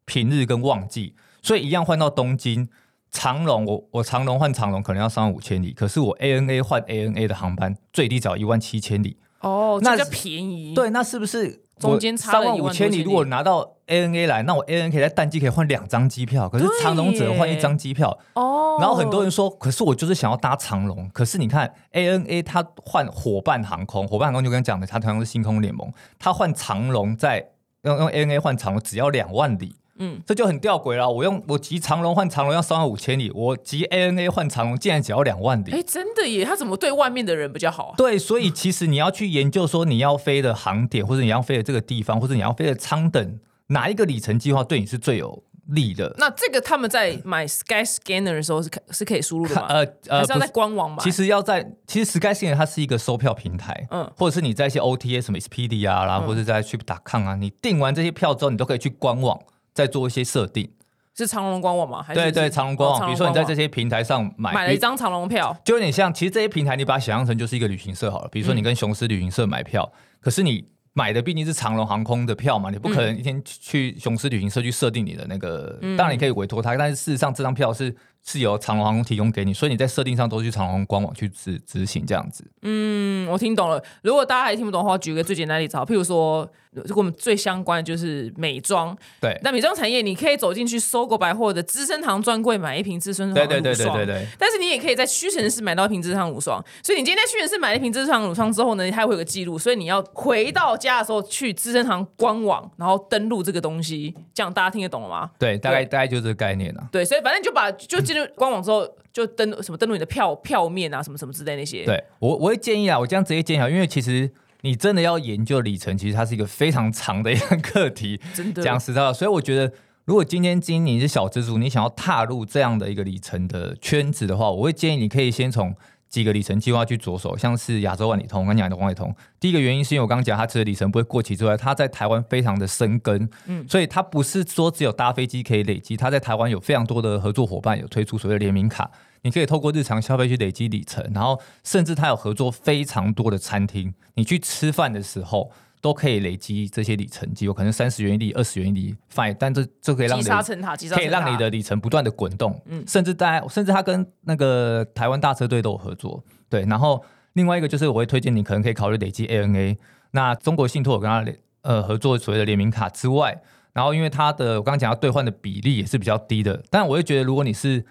[0.09, 2.67] 平日跟旺季，所以一样换到东京
[3.11, 9.17] 长龙，我我长龙换长龙可能要三万五千里，可是我 ANA 换 ANA 的航班最低只要一万七千里。
[9.41, 10.73] 哦，那叫便宜。
[10.73, 13.03] 对，那是不是中间差三万五千里？
[13.03, 18.17] 如果拿到 ANA 来，那我 ANA 可以在淡季可以换两张机票，可是长龙只能换一张机票。
[18.33, 18.77] 哦。
[18.81, 27.49] 然后很多人说，可是我就是想要搭长龙，可是你看 ANA 它换伙伴航空，伙伴航空就跟讲的，它同样是星空联盟，它换长龙在
[27.83, 29.75] 用用 ANA 换长龙只要两万里。
[29.99, 31.09] 嗯，这就很吊诡了。
[31.09, 35.71] 我用我集长龙换长龙要三万五千里，我集 ANA 换长龙竟然只要两万里。
[35.71, 36.43] 哎，真的耶！
[36.43, 37.93] 他怎么对外面的人比较好啊？
[37.97, 46.15] 对，所以其实你要去研究说你要飞的航点，或者你要飞的这个地方，或者你要飞的舱等，哪一个里程计划对你是最有利的。
[46.17, 49.67] 那这个他们在买 Sky Scanner 的时候是可是可以输入的吗？
[49.69, 50.97] 呃呃，还是要在，官网买？
[51.03, 59.39] 其实要在其实 Skyscanner 它是一个售票平台，嗯嗯，或者是你在一些 OTA 什么 Expedia 啊，然后或者在 Trip.com 啊，你订完这些票之后，你都可以去官网
[59.79, 60.69] 再做一些设定。
[61.15, 62.01] 是长隆官网吗？
[62.01, 68.29] 还是对对，长隆官网，哦比如说你在这些平台上买，买了一张长隆票，就有点像，其实这些平台你把它想象成就是一个旅行社好了。
[68.31, 77.93] 比如说你跟雄狮旅行社买票，可是你买的毕竟是长隆航空的票嘛，你不可能一天去雄狮旅行社去设定你的那个，当然你可以委托他，但是事实上这张票是
[78.29, 82.45] 是由长龙航空提供给你，所以你在设定上都去长龙官网去执执行这样子。
[82.61, 83.83] 嗯，我听懂了。
[84.03, 94.27] 如果大家还听不懂的话，举个最简单的例子好，譬如说，如果我们最相关的就是美妆，对，那美妆产业你可以走进去搜狗百货的资生堂专柜买一瓶资生堂对对对的乳霜对对对。
[94.37, 105.31] 但是你也可以在屈臣氏买到一瓶资生堂乳霜，所以你今天在屈臣氏买了一瓶资生堂乳霜之后呢，它会有个记录，所以你要回到家的时候去资生堂官网，然后登录这个东西，这样大家听得懂了吗？
[105.39, 106.87] 对，大概大概就是这个概念啊。
[106.91, 111.85] 对，所以反正就把就进入官网之后，就登什么登录你的票票面啊，什么什么之类那些。
[111.85, 118.19] 对我我会建议啊，我这样直接建议啊，因为其实你真的要研究里程，其实它是一个非常长的一个课题。
[118.33, 119.71] 真的讲实在话，所以我觉得，
[120.05, 125.75] 如果今天今你是小资族，你想要踏入这样的一个里程的圈子的话，我会建议你可以先从
[126.09, 129.15] 几个里程计划去着手，像是亚洲万里通，我跟你讲的万里通。
[129.39, 138.89] 第一个原因是因为我刚刚讲它吃的里程不会过期之外，它在台湾非常的生根，嗯，所以它不是说只有搭飞机可以累积，它在台湾有非常多的合作伙伴有推出所谓的联名卡。
[139.21, 159.77] 你可以透过日常消费去累积里程，然后甚至它有合作非常多的餐厅，你去吃饭的时候都可以累积这些里程机，有可能三十元一粒、二十元一粒，fine，但这这可以让积你可以让你的里程不断的滚动，嗯，甚至大家甚至他跟那个台湾大车队都有合作，对，然后另外一个就是我会推荐你可能可以考虑累积 ANA，
[160.11, 161.25] 那中国信托我跟他
[161.61, 167.85] 呃合作所谓的联名卡之外，然后因为它的我刚刚讲到兑换的比例也是比较低的，但我会觉得如果你是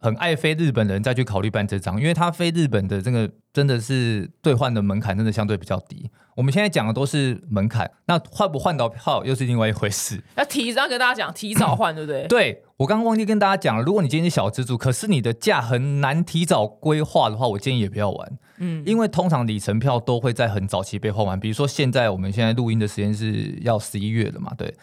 [0.00, 6.10] 很爱飞日本的人再去考虑办这张，因为他飞日本的这个真的是兑换的门槛真的相对比较低。
[6.34, 10.22] 我们现在讲的都是门槛，那换不换到票又是另外一回事。
[10.36, 12.26] 要提早跟大家讲，提早换，对不对？
[12.28, 18.38] 对我刚刚忘记跟大家讲了，如果你今天是小资助，可是你的价很难提早规划的话，我建议也不要玩。
[18.56, 24.74] 嗯，因为通常里程票都会在很早期被换完，比如说现在我们现在录音的时间是要十一月了嘛，对。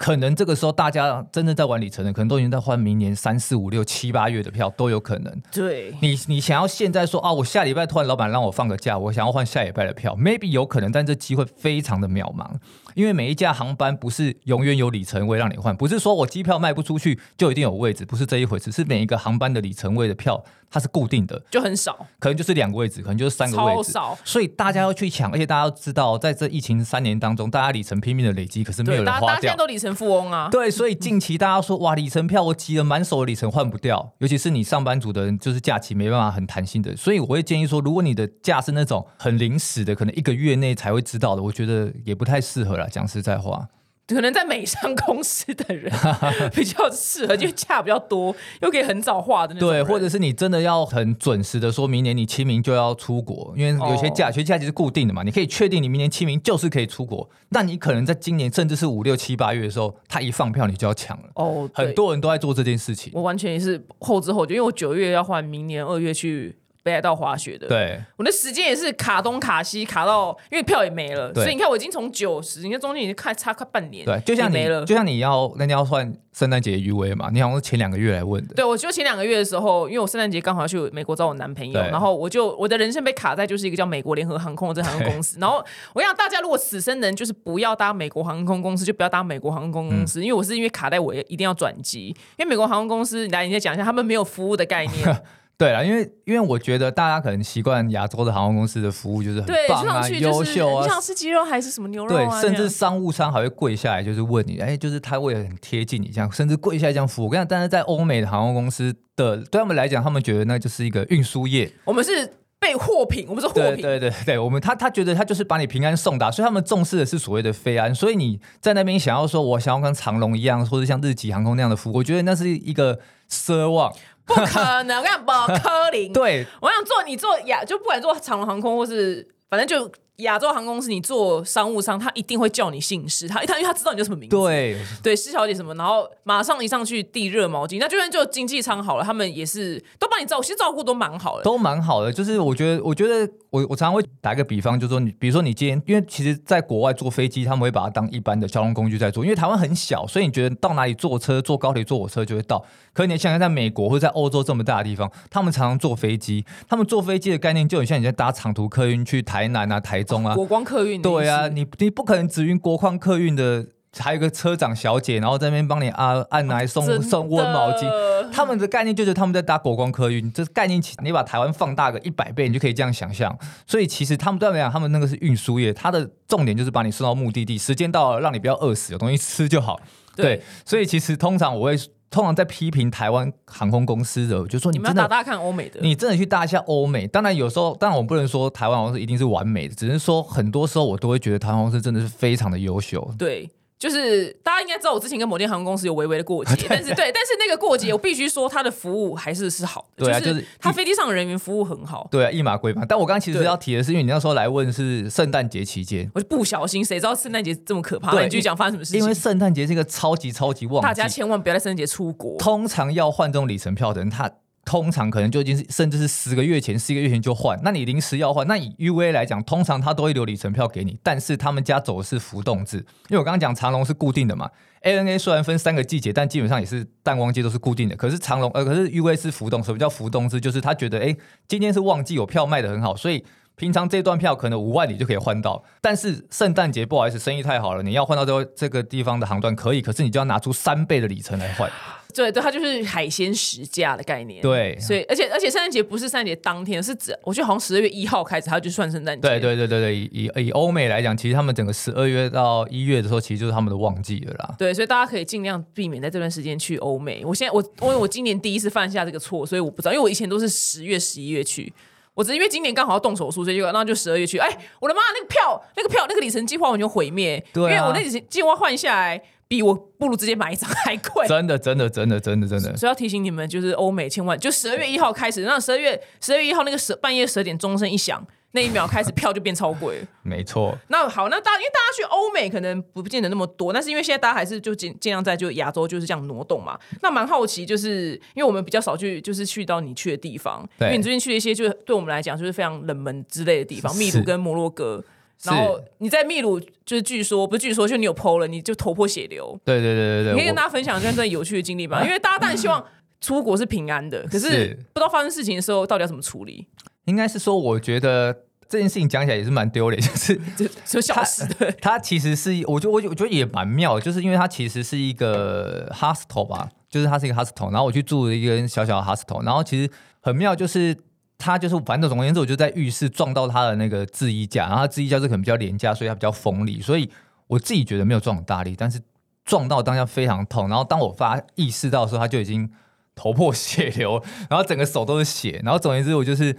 [0.00, 5.42] 可能这个时候大家真正在玩里程的，可能都已经在换明年三四五六七八月的票都有可能。
[5.52, 12.46] 对，你你想要现在说啊，我下礼拜突然老板让我放个假，我想要换下礼拜的票，maybe 有可能，但这机会非常的渺茫，
[12.94, 24.18] 因为每一架航班不是永远有里程位让你换，不是说我机票卖不出去就一定有位置，不是这一回事，是每一个航班的里程位的票它是固定的，就很少，可能就是两个位置，可能就是三个位置，超少。
[24.24, 29.56] 所以大家要去抢，而且大家要知道，在这疫情三年当中，大家里程拼命的累积，可是没有，人花掉大家大家现在。
[29.56, 30.48] 都里程富翁啊。
[30.50, 42.88] 对，所以近期大家说哇，里程票我集了满手的里程换不掉，尤其是你上班族的人，就是假期没办法很弹性的，所以我会建议说，如果你的假是那种很临时的，可能一个月内才会知道的，我觉得也不太适合啦。
[42.90, 43.68] 讲实在话，
[44.08, 45.92] 可能在美商公司的人
[46.52, 63.12] 比较适合，因为假比较多，又可以很早化的那种对，或者是你真的要很准时的说明年你清明就要出国，因为有些假，有些假期是固定的嘛，你可以确定你明年清明就是可以出国，那你可能在今年甚至是五六七八月的时候，他一放票你就要抢了，哦，很多人都在做这件事情。
[63.14, 78.54] 我完全也是后知后觉，因为我九月要换明年二月去北海道滑雪的。，对，我的时间也是卡东卡西，卡到因为票也没了，所以你看我已经从九十，你看中间已经快差快半年，对，就像你没了，就像你要那你要换圣诞节余威嘛，你好像是前两个月来问的。
[78.54, 85.38] 对，我就前两个月的时候，因为我圣诞节刚好要去美国找我男朋友，然后我就我的人生被卡在就是一个叫美国联合航空的这航空公司。
[85.40, 90.06] 然后我想大家如果此生能就是不要搭美国航空公司，就不要搭美国航空公嗯。
[90.06, 95.22] 司，因为我是因为卡在我一定要转机，因为美国航空公司来你再讲一下，他们没有服务的概念，
[95.60, 107.26] 对了，因为因为我觉得大家可能习惯亚洲的航空公司的服务就是很对，棒啊、优秀啊你，想吃鸡肉还是什么牛肉对啊，，甚至商务舱还会跪下来，就是问你，哎，就是他为了很贴近你这样，甚至跪下来这样服务。
[107.26, 117.94] 我跟你讲，但是在欧美的航空公司的对他们来讲，他们觉得那就是一个运输业，我们是被货品，我们是货对品，对对对，我们他他觉得他就是把你平安送达，所以他们重视的是所谓的飞安。
[117.94, 122.98] 所以你在那边想要说，我想要跟长龙一样，或者像日籍航空那样的服务，我觉得那是一个
[123.30, 123.92] 奢望。
[124.34, 126.12] 不可能，我跟你讲不可能。
[126.12, 137.78] 对我想做你做亚，就不管做长龙航空或是反正就亚洲航空公司，你做商务舱，他一定会叫你姓氏，他他因为他知道你叫什么名字，对对，施小姐什么，然后马上一上去递热毛巾。
[137.78, 141.42] 那就算就经济舱好了，他们也是都帮你照，其实照顾都蛮好的。
[141.42, 142.12] 都蛮好的。
[142.12, 152.64] 就是我觉得，我觉得我我常常会打一个比方，就是说你，比如说你今天，因为其实在国外坐飞机，他们会把它当一般的交通工具在坐，因为台湾很小，所以你觉得到哪里坐车、坐高铁、坐火车就会到。
[152.92, 160.34] 可你想想，在美国或者在欧洲这么大的地方，他们常常坐飞机，他们坐飞机的概念就很像你在搭长途客运去台南啊、台中啊。
[160.34, 163.64] 国光客运对啊，你你不可能只运国光客运的，
[163.98, 167.88] 还有一个车长小姐，然后在那边帮你啊按来送送温毛巾。
[168.32, 173.36] 他们的概念就是他们在搭国光客运，这概念其你把台湾放大个一百倍，你就可以这样想象。
[173.66, 179.80] 所以其实他们对他们讲，他们那个是运输业，它的重点就是把你送到目的地，时间到了让你不要饿死，有东西吃就好。
[180.14, 181.76] 对对，所以其实通常我会
[182.10, 193.14] 通常在批评台湾航空公司的，我就说你们要打大看欧美的，你真的去搭一下欧美，当然有时候，当然我不能说台湾航空公司一定是完美的，只是说很多时候我都会觉得台湾航空公司真的是非常的优秀。
[193.16, 193.48] 对，
[193.80, 202.06] 就是大家应该知道，我之前跟某间航空公司有微微的过节，但是对，但是那个过节我必须说，它的服务还是是好的，就对啊就是它飞机上的人员服务很好。
[202.10, 202.84] 对啊，一码归码。
[202.84, 208.10] 但我刚刚其实对要提的是，因为你那时候来问是圣诞节期间，我就不小心，谁知道圣诞节这么可怕？
[208.10, 209.00] 对那你继续讲发生什么事情？
[209.00, 212.36] 因为圣诞节是一个超级超级旺季，大家千万不要在圣诞节出国。
[212.36, 214.30] 通常要换这种里程票的人，他
[214.70, 217.58] 通常可能就已经是甚至是十个月前、十一个月前就换。
[217.64, 222.76] 那你临时要换，那以 UA 来讲，通常他都会留里程票给你，但是他们家走的是浮动制，
[223.08, 224.48] 因为我刚刚讲长龙是固定的嘛。
[224.82, 227.96] ANA 虽然分三个季节，但基本上也是淡旺季都是固定的。
[227.96, 229.60] 可是长龙呃，可是 UA 是浮动。
[229.60, 230.40] 什么叫浮动制？
[230.40, 231.16] 就是他觉得哎，
[231.48, 233.24] 今天是旺季，有票卖的很好，所以
[233.56, 241.68] 平常这段票可能五万里就可以换到，但是圣诞节不好意思，生意太好了，你要换到这这个地方的航段可以，可是你就要拿出三倍的里程来换。
[242.10, 244.42] 对对，它就是海鲜实价的概念。
[244.42, 249.28] 对所以而且而且圣诞节不是圣诞节当天，是指我觉得好像十二月一号开始，它就算圣诞节。
[249.28, 254.54] 对对对对对，以以以欧美来讲，其实他们整个十二月到一月的时候，其实就是他们的旺季了啦。
[254.58, 257.22] 对，所以大家可以尽量避免在这段时间去欧美。
[257.24, 261.72] 我现在我因为我今年第一次犯下这个错，所以我不知道，因为我以前都是十月、十一月去。
[262.12, 264.36] 我只是因为今年刚好要动手术，所以就那就十二月去。
[264.36, 264.48] 哎，
[264.80, 267.42] 我的妈，那个票、那个票、那个里程计划完全毁灭。
[267.52, 271.26] 对啊因为我那里程计划换下来，比我不如直接买一张还贵。
[271.26, 280.06] 真的真的真的真的真的，所以要提醒你们，就是欧美千万就十二月一号开始，那十二月十二月一号那个十半夜十二点钟声一响，那一秒开始票就变超贵了。
[280.22, 280.78] 没错。
[280.86, 286.78] 那好，那大因为大家去欧美可能不见得那么多，但是因为现在大家还是就尽尽量在就亚洲就是这样挪动嘛。
[287.02, 295.04] 那蛮好奇，就是因为我们比较少去，就是去到你去的地方，因为你最近去了一些就是对我们来讲就是非常冷门之类的地方，是秘鲁跟摩洛哥。
[295.42, 299.58] 是然后你在秘鲁，就是据说不是据说，就你有 PO 了，你就头破血流。
[299.64, 302.02] 对对对对对，你可以跟大家分享一段有趣的经历吧？
[302.04, 302.84] 因为大家当然希望
[303.20, 306.66] 出国是平安的，可是是不知道发生事情的时候到底要怎么处理，
[307.06, 308.34] 应该是说，我觉得
[308.68, 311.72] 这件事情讲起来也是蛮丢脸， 就是就就消失的。
[311.80, 320.94] 它其实是，我觉得我我觉得也蛮妙，就是因为它其实是一个 hostel 吧，就是它是一个 hostel，然后我去住了一个小小的 hostel，然后其实很妙，就是
[321.40, 327.10] 他就是反正总而言之，我就在浴室撞到他的那个制衣架，然后它制衣架是可能比较廉价，所以它比较锋利，所以
[327.48, 329.00] 我自己觉得没有撞很大力，但是
[329.44, 332.70] 撞到当下非常痛，然后当我发意识到的时候，他就已经
[333.14, 336.56] 头破血流， 然后整个手都是血，然后总而言之，我就是。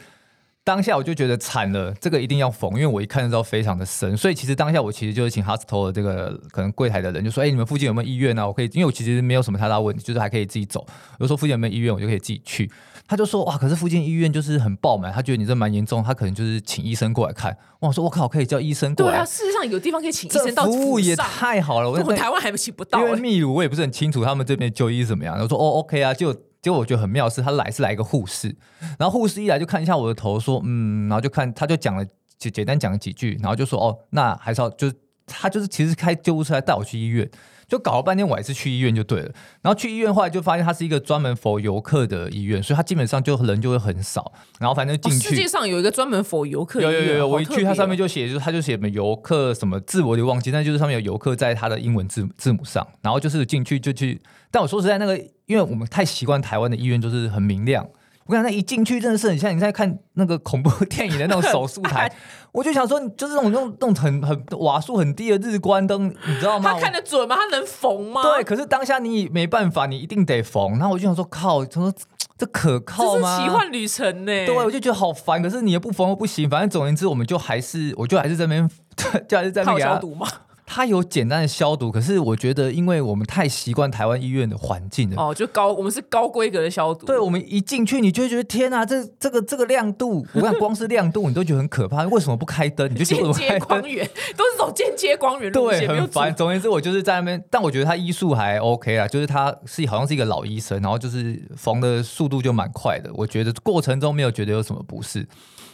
[0.63, 8.45] 当下我就觉得惨了，这个一定要缝，因为我一看就知道非常的深，所以其实当下我其实就是请 Hostel 的这个可能柜台的人就说：“哎、你们附近有没有医院啊？
[8.45, 10.85] 我可以，因为我其实没有什么太大问题，就是还可以自己走。
[11.17, 12.71] 我就说附近有没有医院，我就可以自己去。”
[13.11, 19.11] 他就说：“哇，可是附近医院就是很爆满，他觉得你这蛮严重，他可能就是请医生过来看。”哇，我说：“我靠，可以叫医生过来？
[19.11, 23.19] 对啊，事实上有地方可以请医生到服务也太好了！”我们台湾还请不到、因为欸。
[23.19, 25.37] 秘鲁我也不是很清楚他们这边就医是怎么样。
[25.37, 28.55] 我说哦，OK 啊，就结果我觉得很妙是，他来是来一个护士，
[28.97, 32.05] 然后护士一来就看一下我的头，说嗯，然后就看他就讲了
[32.37, 34.95] 简简单讲了几句，然后就说哦，那还是要就是
[35.27, 37.29] 他就是其实开救护车来带我去医院，
[37.71, 39.31] 就搞了半天我还是去医院就对了。
[39.61, 45.29] 然后去医院后来就发现它是一个专门否游客的医院，所以它基本上就人就会很少，然后反正哦进去。
[45.29, 54.21] 世界上有一个专门否游客医院，有有有有，我一去，它上面就就写，就是它就写什么游客什么字，我就忘记，但就是上面有游客在它的英文字字母上，然后就是进去就去。
[54.49, 57.87] 但我说实在，那个因为我们太习惯台湾的医院就是很明亮，
[58.31, 62.09] 我跟你讲，那一进去真的是很像你在看那个恐怖电影的那种手术台，
[62.53, 66.71] 我就想说，就是那种那种那种很很瓦数很低的日光灯，你知道吗？
[66.71, 67.35] 他看得准吗？
[67.35, 68.23] 他能缝吗？
[68.23, 70.71] 对，可是当下你没办法，你一定得缝。
[70.79, 71.93] 然后我就想说，靠，他说
[72.37, 73.43] 这可靠这是吗？
[73.43, 75.43] 奇幻旅程呢、对，我就觉得好烦。
[75.43, 78.69] 可是你也不缝又不行，反正总而言之，我们就还是，我就还是在那边，
[79.27, 80.25] 就还是在那边给他消毒吗？
[80.73, 87.05] 它有简单的消毒，可是我觉得，因为我们太习惯台湾医院的环境了，哦，就高，我们是高规格的消毒。
[87.05, 92.05] 对，我们一进去，你就会觉得天啊，这这个这个亮度，我看光是亮度，你都觉得很可怕。
[92.05, 92.89] 为什么不开灯？
[92.89, 96.33] 你就觉得间接光源都是走间接光源路线，对，很烦。
[96.33, 105.27] 总而言之，我就是在那边，但我觉得他医术还 OK 啊，就是他是好像是一个老医生，然后就是缝的速度就蛮快的，我觉得过程中没有觉得有什么不适，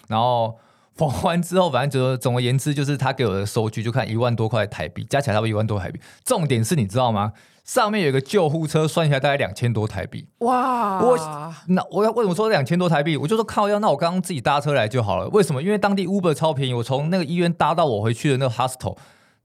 [0.07, 0.55] 然后。
[0.97, 5.99] 缝完之后，反正就总而言之，就是他给我的收据，就看一万多块台币，加起来差不多一万多台币。
[6.25, 7.33] 重点是你知道吗？
[7.63, 10.25] 上面有一个救护车，算下来大概两千多台币。
[10.39, 11.01] 哇！
[11.03, 13.17] 我那我要为什么说两千多台币？
[13.17, 15.27] 我就说靠要，那我刚刚自己搭车来就好了。
[15.29, 15.61] 为什么？
[15.61, 18.97] 因为当地 Uber 超便宜，我从那个医院搭到我回去的那个 hostel。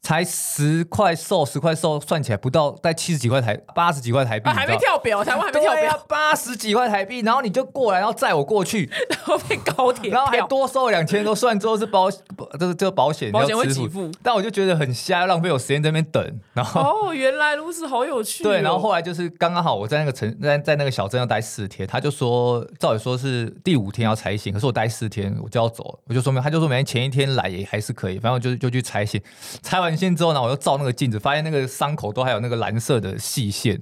[0.02, 12.18] 才十块瘦，十块瘦算起来不到，在七十几块台，八十几块台币，还没跳表，台湾还没跳表，八十几块台币，然后你就过来，然后载我过去，然后被高铁，然后还多收两千多，算之后是保，这
[12.58, 29.22] 个这个保险，保险会给付，但我就觉得很瞎，浪费我时间在那边等，然后哦，原来如此，好有趣，对，然后后来就是刚刚好，我在那个城，在在那个小镇要待四天，他就说，照理说是第五天要拆线，可是我待四天我就要走了，我就说明，他就说明天前一天来也还是可以，反正我就就去拆线，
[29.62, 30.72] 拆完线之后呢，我又照。
[30.82, 33.80] 那个镜子，发现那个伤口都还有那个蓝色的细线，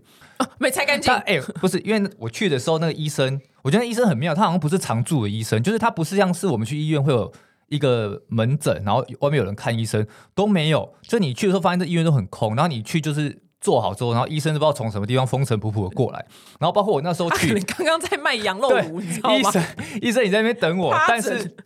[0.58, 1.11] 没拆干净。
[1.14, 7.32] 哎，不是，因为我去的时候，那个医生，我觉得医生很妙，他好像不是常驻的医生，就是他不是像是我们去医院会有
[7.68, 10.92] 一个门诊，然后外面有人看医生都没有。
[11.00, 16.26] 就你去的时候，发现这医院都很空，然后你去就是做好之后，然后医生都不知道从什么地方风尘仆仆的过来，
[16.61, 19.36] 然后包括我那时候去，刚刚在卖羊肉炉，你知道吗？
[19.38, 19.64] 医生，
[20.02, 21.56] 医生你在那边等我，但 是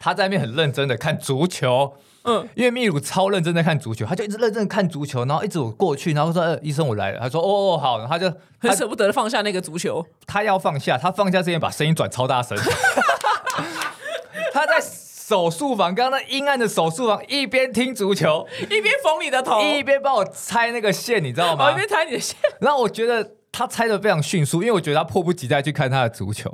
[0.00, 1.94] 他在那边很认真的看足球。
[2.24, 12.58] 嗯，因为秘鲁超认真在看足球，他就一直认真看足球，然后一直我过去，然后说：“医生，我来了。”他说：“哦哦，好。”他就很舍不得放下那个足球，他要放下，他放下之前把声音转超大声。
[14.52, 21.70] 他在手术房，刚刚那阴暗的手术房，一边听足球，一边缝你的头，一边帮我拆那个线，你知道吗？
[21.72, 22.36] 一边拆你的线。
[22.60, 26.52] 然后我觉得他拆的非常迅速，因为我觉得他迫不及待去看他的足球。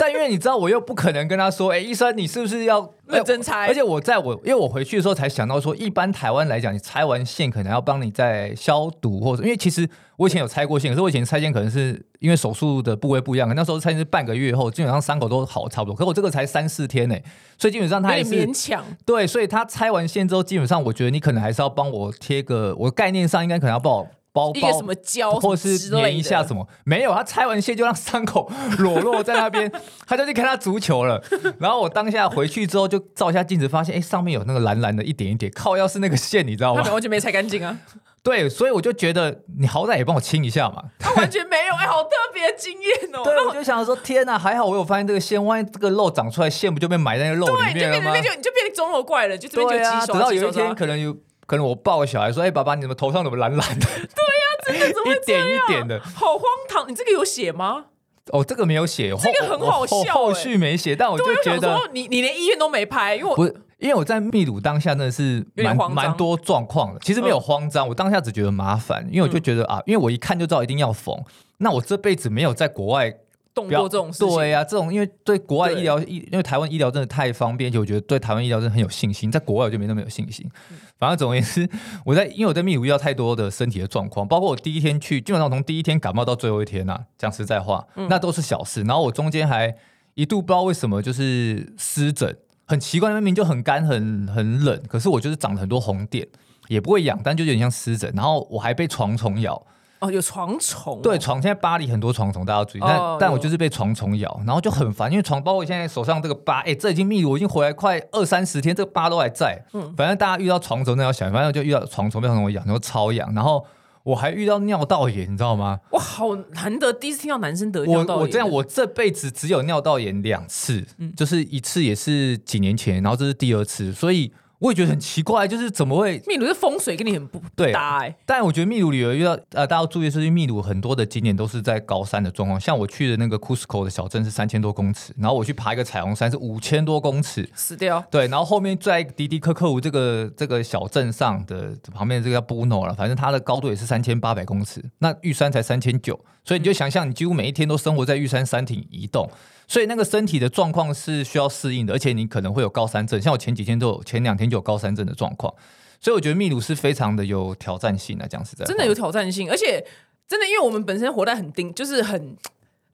[0.00, 15.94] 但因为你知道，我又不可能跟他说：“哎，医生，你是不是要认真拆？”而且我在我因为我回去的时候才想到说，一般台湾来讲，你拆完线可能要帮你再消毒，或者因为其实我以前有拆过线，可是我以前拆线可能是因为手术的部位不一样，那时候拆线是半个月后，基本上伤口都好差不多。
[15.94, 17.16] 可我这个才三四天呢，
[17.58, 18.84] 所以基本上他也是勉强。
[19.06, 24.08] 对，所以他拆完线之后，基本上我觉得你可能还是要帮我贴个，我概念上应该可能要帮我。
[24.34, 26.66] 包包什么胶，或是粘一下什么？
[26.84, 29.70] 没有，他拆完线就让伤口裸露在那边，
[30.08, 31.22] 他就去看他足球了。
[31.60, 36.82] 然后我当下回去之后就照一下镜子，发现哎，上面有那个蓝蓝的一点一点，靠，要是那个线，你知道吗？
[36.84, 37.78] 他完全没拆干净啊。
[38.24, 40.82] 对，所以我就觉得你好歹也帮我清一下嘛。
[40.98, 43.22] 他完全没有，哎，好特别经验哦。
[43.22, 48.16] 对，我就想说，天哪，还好我有发现这个线，万一这个肉长出来，线不就被埋在那个肉里面了吗？
[48.16, 50.12] 就就你就变成中楼怪了，就这边就积手。
[50.14, 51.14] 等到有一天，可能有
[51.46, 53.86] 可能我抱个小孩说，哎，爸爸，你怎么头上怎么蓝蓝的？
[54.72, 56.88] 一点一点的，好荒唐！
[56.88, 57.86] 你这个有写吗？
[58.32, 60.14] 哦，这个没有写，这个很好笑。
[60.14, 67.00] 后续没写，但我就觉得你你连医院都没拍，因为我不是因为我在秘鲁当下真的是蛮蛮多状况的。
[67.00, 71.14] 其实没有慌张，我当下只觉得麻烦，因为我就觉得啊，因为我一看就知道一定要缝。
[71.58, 73.14] 那我这辈子没有在国外。
[73.54, 79.30] 动过这种事情，对呀，这种因为对国外医疗医，因为台湾医疗真的太方便，而且我觉得对台湾医疗真的很有信心。
[79.30, 80.50] 在国外我就没那么有信心。
[80.98, 81.68] 反正总而言之，
[82.04, 88.82] 我在因为我在秘鲁遇到太多的身体的状况，包括我第一天去，基本上从第一天感冒到最后一天呐，讲实在话，那都是小事。
[88.82, 89.74] 然后我中间还
[90.14, 92.36] 一度不知道为什么就是湿疹，
[92.66, 96.26] 很奇怪，明明就很干很很冷，可是我就是长了很多红点，
[96.68, 98.12] 也不会痒，但就有点像湿疹。
[98.16, 99.64] 然后我还被床虫咬。
[100.00, 101.00] 哦，有床虫。
[101.00, 102.80] 对，床现在巴黎很多床虫，大家要注意。
[102.82, 109.64] 但但我就是被床虫咬，然后就很烦，因为床包括现在手上这个疤，哎，这已经密鲁，我已经回来快二三十天，这个疤都还在。
[109.72, 113.64] 嗯，反正大家遇到床虫那要小心，反正就遇到床虫被床虫痒，然后超痒，然后
[114.02, 115.80] 我还遇到尿道炎，你知道吗？
[115.90, 118.20] 我，好难得，第一次听到男生得尿道炎。
[118.20, 120.84] 我我这样，我这辈子只有尿道炎两次，
[121.16, 124.32] 就是一次也是几年前，然后这是第二次，所以。
[124.64, 127.38] 我也觉得很奇怪，就是怎么会秘鲁的风水跟你很不
[127.70, 128.16] 搭哎？
[128.24, 132.58] 但我觉得秘鲁旅游遇到呃，大家要注意的是，秘鲁很多的景点都是在高山的状况。
[132.58, 138.02] 像我去的那个 Cusco 的小镇是三千多公尺，然后我去爬一个彩虹山是五千多公尺，死掉。
[138.10, 149.28] 对，然后后面在迪迪科克湖这个这个小镇上的旁边这个叫 Buno 了，反正它的高度也是三千八百公尺，那玉山才三千九，所以你就想象你几乎每一天都生活在玉山山顶移动。
[149.66, 155.52] 所以那个身体的状况是需要适应的，而且你可能会有高山症，像我前几天都有，前两天就有高山症的状况。
[156.00, 159.82] 所以我觉得秘鲁是非常的有挑战性的，这样是在真的有挑战性，而且
[160.28, 162.36] 真的因为我们本身活在很丁，就是很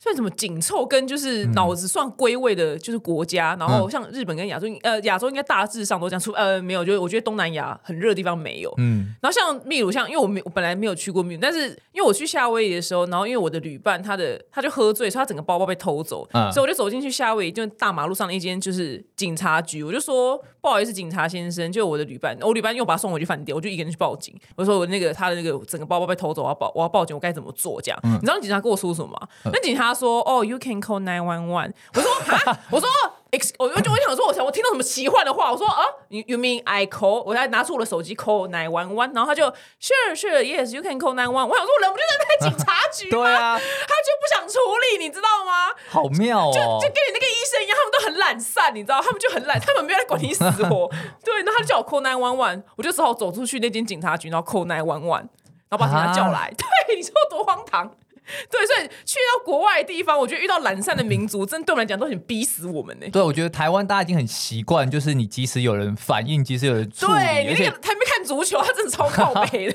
[0.03, 3.55] 算什么紧凑跟就是脑子算归位的，就是国家。
[3.61, 8.73] 然后像日本跟亚洲，呃，亚洲应该大致上都这样出，呃，没有，就我觉得东南亚很热的地方没有。
[8.79, 27.79] 嗯，然后像秘鲁，像因为我没我本来没有去过秘鲁，但是因为我去夏威夷的时候，然后因为我的旅伴他的他就喝醉，所以他整个包包被偷走，所以我就走进去夏威夷，就大马路上的一间就是警察局，我就说不好意思，警察先生，就我的旅伴，我旅伴又把他送回去饭店，我就一个人去报警，我说我那个他的那个整个包包被偷走，我要报我要报警，我该怎么做？
[27.83, 29.29] 这样，你知道警察跟我说什么吗？
[29.53, 31.73] 那警察说，哦，You can call nine one one。
[31.95, 32.11] 我说
[32.51, 32.89] 啊， 我说
[33.33, 37.23] ，ex，我就我想说，我想我听到什么奇幻的话，我说啊，You you mean I call？
[37.25, 39.45] 我才拿出我的手机 call nine one one，然后他就
[39.81, 41.47] Sure sure yes you can call nine one。
[41.47, 43.11] 我想说，我人不就在那警察局吗？
[43.23, 44.59] 对啊，他就不想处
[44.93, 45.71] 理，你知道吗？
[45.89, 50.89] 好妙哦，就就跟你那个医生一样，他们都很懒散，你知道，他们就很懒，他们没有在管你死活。
[51.25, 55.27] 对，那他就叫我 call nine one one，我就只好走出去那间警察局，然后 call nine one one，
[55.69, 56.53] 然后把警察叫来。
[56.57, 57.91] 对，你说多荒唐。
[58.51, 63.07] 对，所以去到国外的地方，我觉得遇到懒散的民族，真对我们来讲都很逼死我们呢。
[63.13, 69.75] 对，我觉得台湾大家已经很习惯，就是你即使有人反应，即使有人对，你那个还没看足球，他真的超靠 背的，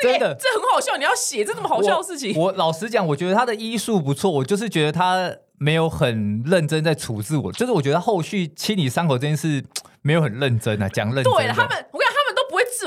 [0.00, 0.96] 真的，这很好笑。
[0.96, 9.64] 你要写这这么好笑的事情，我老实讲，我觉得他的医术不错，我就是觉得他没有很认真在处置我，就是我觉得后续清理伤口这件事
[10.02, 11.32] 没有很认真啊，讲认真。
[11.32, 11.86] 对他们，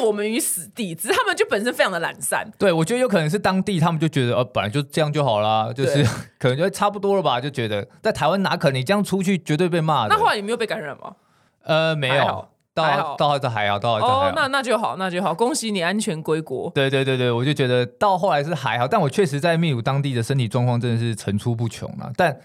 [0.01, 2.49] 我们于死地，只是他们就本身非常的懒散。
[2.57, 6.03] 对，我觉得有可能是当地他们就觉得，呃，本来就这样就好啦，就是
[6.39, 10.07] 可能就差不多了吧，就觉得在台湾哪可能你这样出去绝对被骂。
[10.07, 11.15] 那后来你没有被感染吗？
[11.63, 14.31] 呃，没有，到到这还好，到这还好。
[14.35, 16.71] 那那就好，那就好，恭喜你安全归国。
[16.73, 22.11] 对对对对，我就觉得到后来是还好，但我确实在秘鲁当地的身体状况真的是层出不穷了。
[22.15, 22.35] 但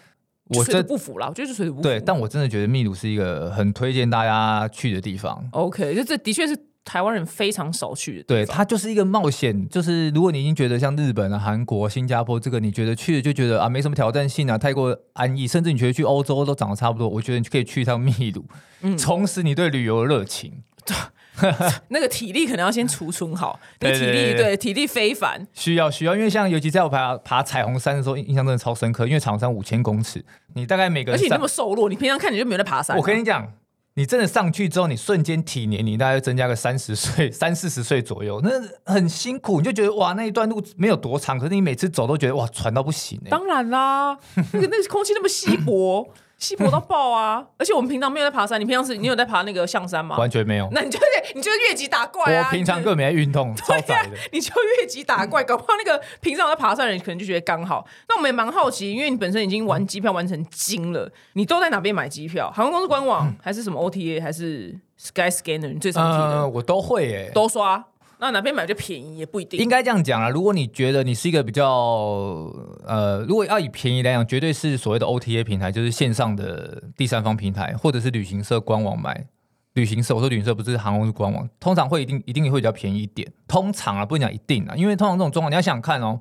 [0.55, 1.83] 我真不服啦，我觉得是水土不服。
[1.83, 5.49] 对，但我真的觉得秘鲁是一个很推荐大家去的地方。
[5.53, 6.57] OK，就这的确是。
[6.87, 9.69] 台湾人非常少去的，对它就是一个冒险。
[9.69, 18.47] 就是如果你已经觉得像日本啊、韩国、新加坡这个，你觉得去了就觉得啊没什么挑战性啊，太过安逸，甚至你觉得去欧洲都长得差不多，我觉得你可以去一趟秘鲁，
[18.97, 20.63] 重拾你对旅游的热情。
[21.89, 26.15] 那个体力可能要先储存好， 那体力对体力非凡，需要需要。
[26.15, 29.07] 因为像尤其在我爬爬彩虹山的时候，印象真的超深刻。
[29.07, 30.25] 因为彩虹山五千公尺，
[30.55, 32.97] 你大概每个而且你那么瘦弱，你平常看你就没有在爬山。
[32.97, 33.53] 我跟你讲。
[33.99, 38.51] 你真的上去之后，你瞬间体年龄大概增加个三十岁、三四十岁左右，那
[38.93, 43.31] 很辛苦，你就觉得哇，那一段路没有多长，可是你每次走都觉得哇，喘到不行欸。
[43.31, 44.19] 当然啦，
[44.53, 46.09] 那个那个空气那么稀薄。
[46.39, 47.45] 稀薄到爆啊！
[47.59, 50.17] 而且我们平常没有在爬山，你平常是你有在爬那个象山吗？
[50.19, 50.69] 完全没有。
[50.73, 50.99] 那你就
[51.35, 52.47] 你就是越级打怪啊！
[52.47, 54.11] 我平常根本没在运动， 超窄的。
[54.33, 57.87] 你就越级打怪，搞不好那个 平常在爬山的人可能就觉得刚好。
[58.09, 62.51] 那我们也蛮好奇，因为你本身已经玩机票玩成精了，你都在哪边买机票？
[62.55, 65.73] 航空公司官网还是什么 OTA 还是 Sky Scanner？
[65.73, 67.85] 你最常提的，我都会诶，都刷。
[68.19, 70.31] 那哪边买就便宜也不一定，应该这样讲啊。
[70.31, 71.67] 如果你觉得你是一个比较
[72.87, 79.27] 呃，如果要以便宜来讲，绝对是所谓的 OTA 平台，就是线上的第三方平台，或者是旅行社官网买。
[79.75, 83.31] 旅行社，我说旅行社不是航空是官网，通常会一定一定会比较便宜一点。
[83.47, 86.19] 通常啊，不能讲一定啊，因为通常这种状况，你要想看哦。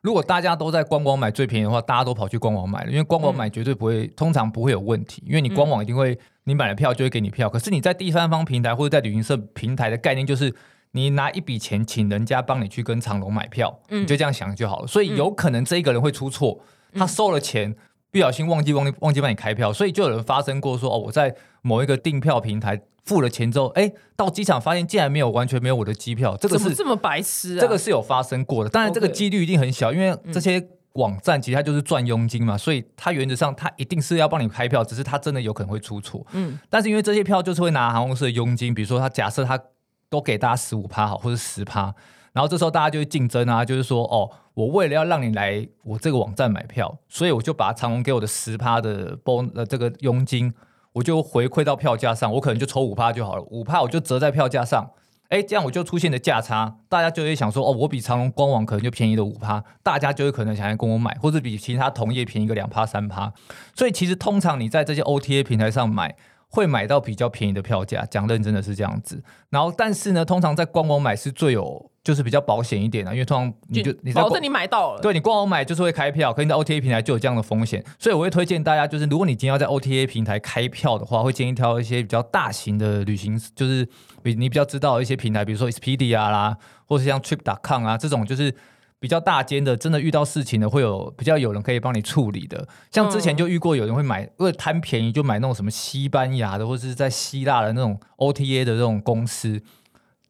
[0.00, 7.50] 如果大家都在官网买最便宜的话，大家都跑去官网买了，因为官网买绝对不会，通常不会有问题，因为你官网一定会，你买了票就会给你票。
[7.50, 10.54] 可是你在第三方平台或者在旅行社平台的概念就是。
[10.92, 14.86] 你拿一笔钱请人家帮你去跟长龙买票，你就这样想就好了。
[14.86, 16.58] 所以有可能这一个人会出错，
[16.94, 17.76] 他收了钱，
[18.10, 27.60] 不小心忘记忘记忘记帮你开票，所以就有人发生过说哦，我在某一个订票平台付了钱之后，哎，到机场发现竟然没有完全没有我的机票，这个是这么白痴？
[27.60, 36.26] 这个是有发生过的，当然这个几率一定很小，因为这些网站其实它就是赚佣金嘛，所以它原则上它一定是要帮你开票，只是它真的有可能会出错。
[36.32, 39.60] 嗯，但是因为这些票就是会拿航空公司的佣金，比如说他假设他。
[40.08, 41.94] 都给大家十五趴好，或者十趴，
[42.32, 50.54] 然后这时候大家就会竞争啊，就是说，哦，我为了要让你来我这个网站买票，所以我就把长隆给我的十趴的包呃这个佣金，
[50.92, 54.90] 我就回馈到票价上，我可能就抽五趴就好了，五趴我就折在票价上，
[55.28, 63.32] 哎，这样我就出现的价差，大家就会想说，哦，我比长隆官网可能就便宜了五趴，大家就会可能想要跟我买，或者比其他同业便宜个两趴三趴，
[63.74, 66.14] 所以其实通常你在这些 OTA 平台上买。
[66.56, 69.22] 会买到比较便宜的票价，讲认真的是这样子。
[69.50, 77.84] 然后，但是呢，通常在官网买是最有，就是比较保险一点的，因为通常你就你保证你买到了，对你官网买就是会开票，可你在 OTA 平台就有这样的风险。
[77.98, 83.86] 所以我会推荐大家，就是如果你今天要在 OTA 平台开票的话，会建议挑一些比较大型的旅行，就是
[84.22, 88.54] 比你比较知道一些平台，比如说 Expedia 啦，或是像 Trip.com 啊这种，就是。
[88.98, 92.66] 比较大间的，真的遇到事情的，会有比较有人可以帮你处理的。
[92.90, 99.60] 像之前就遇过有人会买，为了贪便宜就买那种什么西班牙的，或者是在希腊的那种 OTA 的这种公司，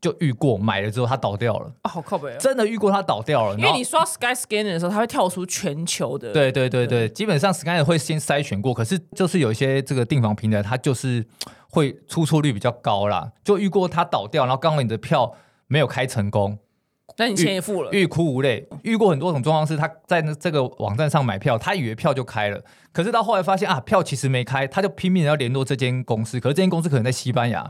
[0.00, 2.36] 就遇过买了之后它倒掉了，啊，好靠北哦。
[2.38, 3.56] 真的遇过它倒掉了。
[3.56, 11.24] 因为你刷 Sky Scanner 的时候，它会跳出全球的。，对对对对，基本上 Sky 会先筛选过，可是就是有一些这个订房平台，它就是
[11.70, 15.32] 会出错率比较高啦，就遇过它倒掉，然后刚好你的票
[15.68, 16.58] 没有开成功，
[17.16, 17.90] 那你钱也付了。
[17.92, 18.68] 欲哭无泪。
[18.82, 22.60] 遇过很多种状况是，他在那这个网站上买票，他以为票就开了，
[22.96, 27.62] 可是到后来发现啊，票其实没开，他就拼命的要联络这间公司，可是这间公司可能在西班牙，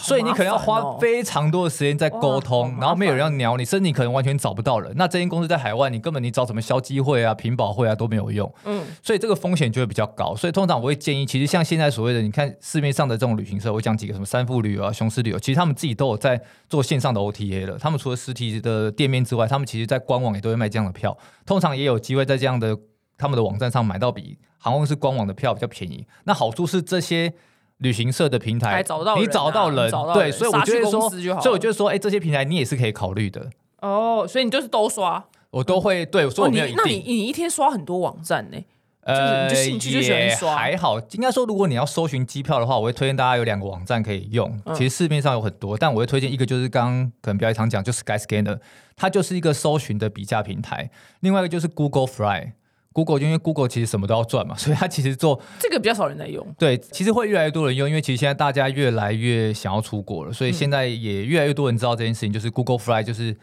[0.00, 4.90] 所以你可能要花非常多的时间在沟通，然后没有人要鸟你，甚至你可能完全找不到人。
[4.96, 10.34] 那这间公司在海外，你根本你找什么消基会啊、屏保会啊都没有用，嗯，所以这个风险就会比较高。
[10.34, 17.76] 所以通常我会建议，其实像现在所谓的，你看市面上的这种旅行社，我讲几个什么三富旅游啊、雄狮旅游，其实他们自己都有在做线上的 OTA 了。
[17.78, 21.14] 他们除了实体的店面之外，他们其实在官网也都会卖这样的票，
[21.44, 22.74] 通常也有机会在这样的
[23.18, 26.06] 他们的网站上买到比航空公司官网的票比较便宜。
[26.24, 27.32] 那好处是这些。
[27.80, 33.48] 旅行社的平台，找到啊你找到人，对，找到人所以我觉得说，所以我就说，哎、这些平台你也是可以考虑的，
[33.80, 35.24] 哦，所以你就是都刷。
[35.48, 36.96] 我都会对，所以哦，我没有一你那你。
[36.98, 38.58] 你一天刷很多网站呢？
[39.04, 41.00] 呃，你就兴趣就喜欢也刷还好。
[41.12, 44.60] 应该说，如果你要搜寻机票的话，我会推荐大家有两个网站可以用。
[44.66, 48.58] 嗯其实市面上有很多，但我会推荐一个，就是刚刚可能表演常讲，就是 Skyscanner，
[48.94, 50.90] 它就是一个搜寻的比价平台。
[51.20, 52.52] 另外一个就是 Google Fly。
[52.92, 56.46] Google 就因为 Google 其实什么都要赚嘛， 所以它其实做这个比较少人在用。
[56.58, 63.36] 对，其实会越来越多人用，因为其实现在大家越来越想要出国了，嗯所以现在也越来越多人知道这件事情，就是 Google Fly，就是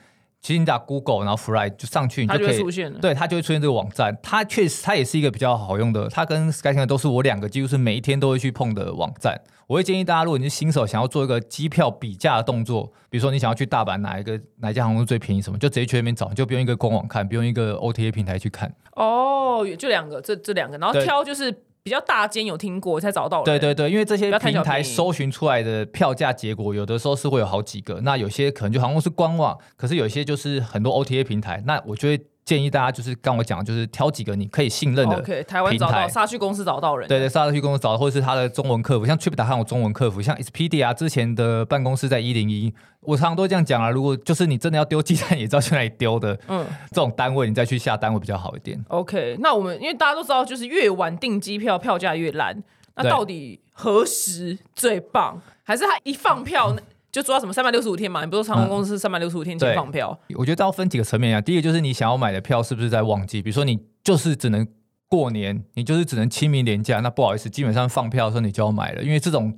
[0.47, 2.97] 其实你打 Google 然后 Fly 就上去，你它就就可以会出现了。
[2.99, 4.17] 对，它就会出现这个网站。
[4.23, 6.07] 它确实，它也是一个比较好用的。
[6.07, 9.41] 它跟 Skyscanner 都是我两个几乎是每一天都会去碰的网站。
[9.67, 18.73] 我会建议大家，如果你是新手，想要做一个机票比价的动作，比如说你想要去大阪哪一个哪一家航空最便宜什么，就直接去那边找，你就不用一个官网看，不用一个 OTA 平台去看。
[18.93, 21.53] 哦，就两个，这这两个，然后挑就是
[21.88, 23.45] 比较大间有听过才找到人。
[23.45, 37.05] 对对对，因为这些平台搜寻出来的票价结果，有的时候是会有好几个，那有些可能就航空公司官网，可是有些就是很多 OTA 平台，那我就会建议大家就是刚我讲，就是挑几个你可以信任的 OK，台湾找到，沙区公司找到人。
[37.05, 43.89] 对对，沙特去公司找的，或者是他的中文客服，像 TripAdvisor 有中文客服，像 Expedia 之前的办公室在一零一，我常常都这样讲啊。
[43.89, 48.81] 如果就是你真的要丢鸡蛋，也知道去哪里丢的，嗯这种单位你再去下单会比较好一点。
[48.87, 52.63] ，OK，那我们因为大家都知道，就是越晚订机票，票价越烂。
[52.95, 55.41] 那到底何时最棒？
[55.63, 56.73] 还是他一放票
[57.18, 58.24] 就做到什么三百六十五天嘛？
[58.24, 60.18] 你不是说航空公司三百六十五天前对放票？
[60.36, 61.41] 我觉得要分几个层面啊。
[61.41, 64.65] 第一个就是你想要买的票是不是在旺季，比如说你就是只能
[65.09, 69.57] 过年，你就是只能清明年假，那不好意思，基本上放票的时候你就要买了，因为这种。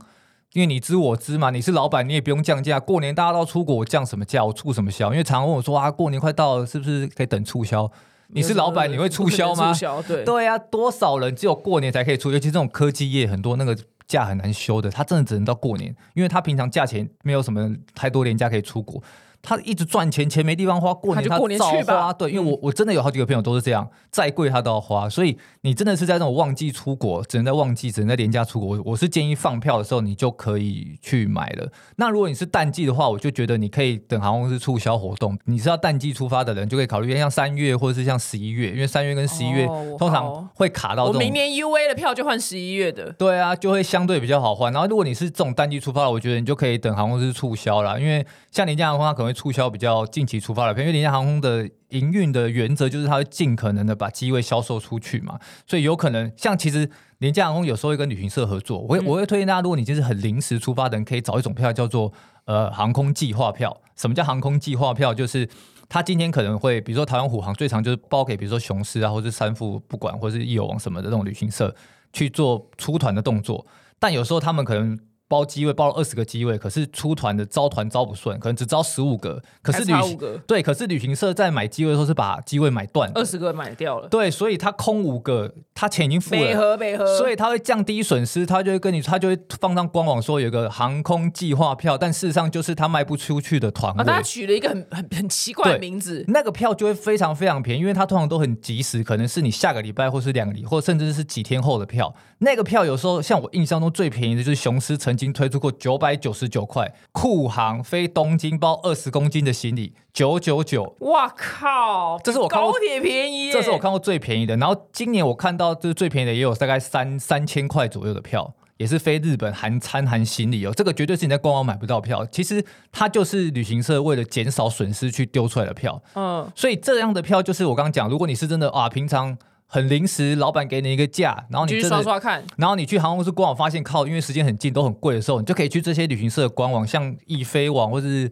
[0.53, 2.79] 因为你知我知嘛，你是老板，你也不用降价。
[2.79, 4.43] 过年大家都出国，我降什么价？
[4.43, 5.11] 我促什么销？
[5.11, 7.87] 因为常常问我说啊，过年快到了，是不是可以等促销？
[8.29, 9.79] 你是老板，你会促销吗促？
[9.79, 10.23] 销对。
[10.23, 12.31] 对啊、多少人只有过年才可以促？
[12.31, 13.77] 尤其这种科技业，很多那个
[14.09, 19.01] 假很难休的，他真的只能到过年，因为他平常价钱没有什么太多年假可以出国。
[19.41, 22.13] 他一直赚钱，钱没地方花，过年他就过年照去吧花。
[22.13, 25.09] 对，因为嗯我我真的有好几个朋友都是这样，再贵他都要花。
[25.09, 28.77] 所以你真的是在那种旺季出国，只能在旺季，只能在廉价出国。
[28.77, 31.71] 我我是建议放票的时候，你就可以去买了。
[31.95, 35.37] 那如果你是淡季的话，我就觉得你可以等航空公司促销活动。
[35.45, 43.11] 你是要淡季出发的人，就可以考虑像三月或者是像十一月，因为三月跟十一月哦通常会卡到我明年 UA 的票就换十一月的。
[43.13, 44.71] 对啊，就会相对比较好换。
[44.73, 62.11] 然后如果你是这种淡季出发的，我觉得你就可以等航空公司促销啦，因为像廉价航空它可能会促销比较近期出发的票，因为廉价航空的营运的原则就是它会尽可能的把机位销售出去嘛，所以有可能像其实廉价航空有时候会跟旅行社合作，我会、我会推荐大家，如果你就是很临时出发的人，可以找一种票叫做
[62.45, 63.79] 呃航空计划票。
[63.95, 65.13] 什么叫航空计划票？
[65.13, 65.47] 就是
[65.87, 71.75] 他今天可能会，比如说台湾虎航最常就是包给比如说雄狮啊，或者是三富不管，或者是易友网什么的这种旅行社
[72.11, 73.65] 去做出团的动作，
[73.99, 74.99] 但有时候他们可能。
[75.29, 79.41] 包机位包了二十个机位，可是出团的招团招不顺，可能只招十五个。
[79.61, 94.03] 可是旅行对，可是旅行社在买机位的时候是把机位买断二十个买掉了，对，所以他空五个，他钱已经付北了，河北河，所以他会降低损失，他就会跟你，他就会放上官网说有个航空计划票，但事实上就是他卖不出去的团啊，位。
[94.03, 102.11] 大家取了一个很很很奇怪的名字，那个票就会非常非常便宜，因为他通常都很及时，可能是你下个礼拜或是两个礼，或甚至是几天后的票。
[102.39, 114.57] 那个票有时候像我印象中最便宜的就是雄狮曾经推出过九百九十九块，酷航飞东京包二十公斤的行李九九九，哇靠，这是我看过高铁便宜耶，这是我看过最便宜的。
[114.57, 118.53] 然后今年我看到就是最便宜的也有大概三三千块左右的票。
[118.77, 122.25] 也是飞日本含餐含行李哦，这个绝对是你在官网买不到票。
[122.27, 122.63] 其实
[122.93, 126.01] 它就是旅行社为了减少损失去丢出来的票。
[126.15, 129.37] 嗯，所以这样的票就是我刚刚讲，如果你是真的啊，平常
[129.71, 138.27] 很临时，老板给你一个价，然后你去刷刷看，然后你去航空公司官网发现靠，因为时间很近，都很贵的时候，你就可以去这些旅行社的官网，像易飞网或是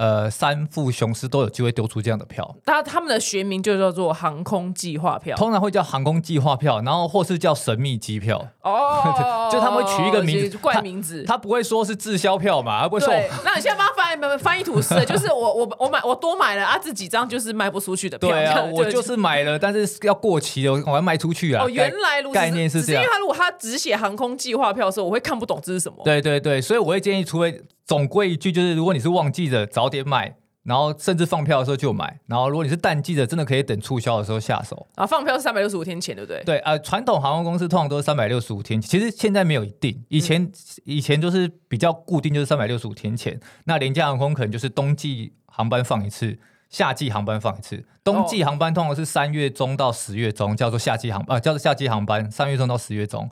[0.00, 2.56] 呃三副雄狮都有机会丢出这样的票。
[2.64, 5.36] 那他们的学名就叫做航空计划票。
[5.36, 8.42] 通常会叫航空计划票，然后或是叫神秘机票。
[8.62, 13.12] 哦， 就他们会取一个名字怪名字，他不会说是滞销票嘛，他不会说。
[13.44, 18.30] 那你现在帮他翻译翻译吐司，就是我我我买我多买了啊，这几张就是卖不出去的票。
[18.30, 21.64] 对啊，我就是买了，但是要过期了，我要卖出去啊。
[21.64, 23.02] 哦，原来如此，概念是这样。
[23.02, 25.98] 因为他如果他只写航空计划票的时候，我会看不懂这是什么。
[26.04, 27.60] 对对对，所以我会建议，除非
[27.90, 30.36] 总归一句，就是如果你是旺季的，早点买。
[30.62, 34.86] 然后甚至放票的时候就买，然后如果你是淡季的，真的可以等促销的时候下手。
[34.94, 36.42] 啊，放票是三百六十五天前，对不对？
[36.44, 40.52] 对，呃，传统航空公司通常都是三百六十五天，其实现在没有一定，以前
[40.84, 43.40] 以前就是比较固定，就是三百六十五天前。
[43.64, 46.38] 那廉价航空可能就是冬季航班放一次，
[46.68, 47.82] 夏季航班放一次。
[48.04, 53.28] 冬季航班通常是三月中到十月中，叫做夏季航啊，叫做夏季航班，三月中到十月中。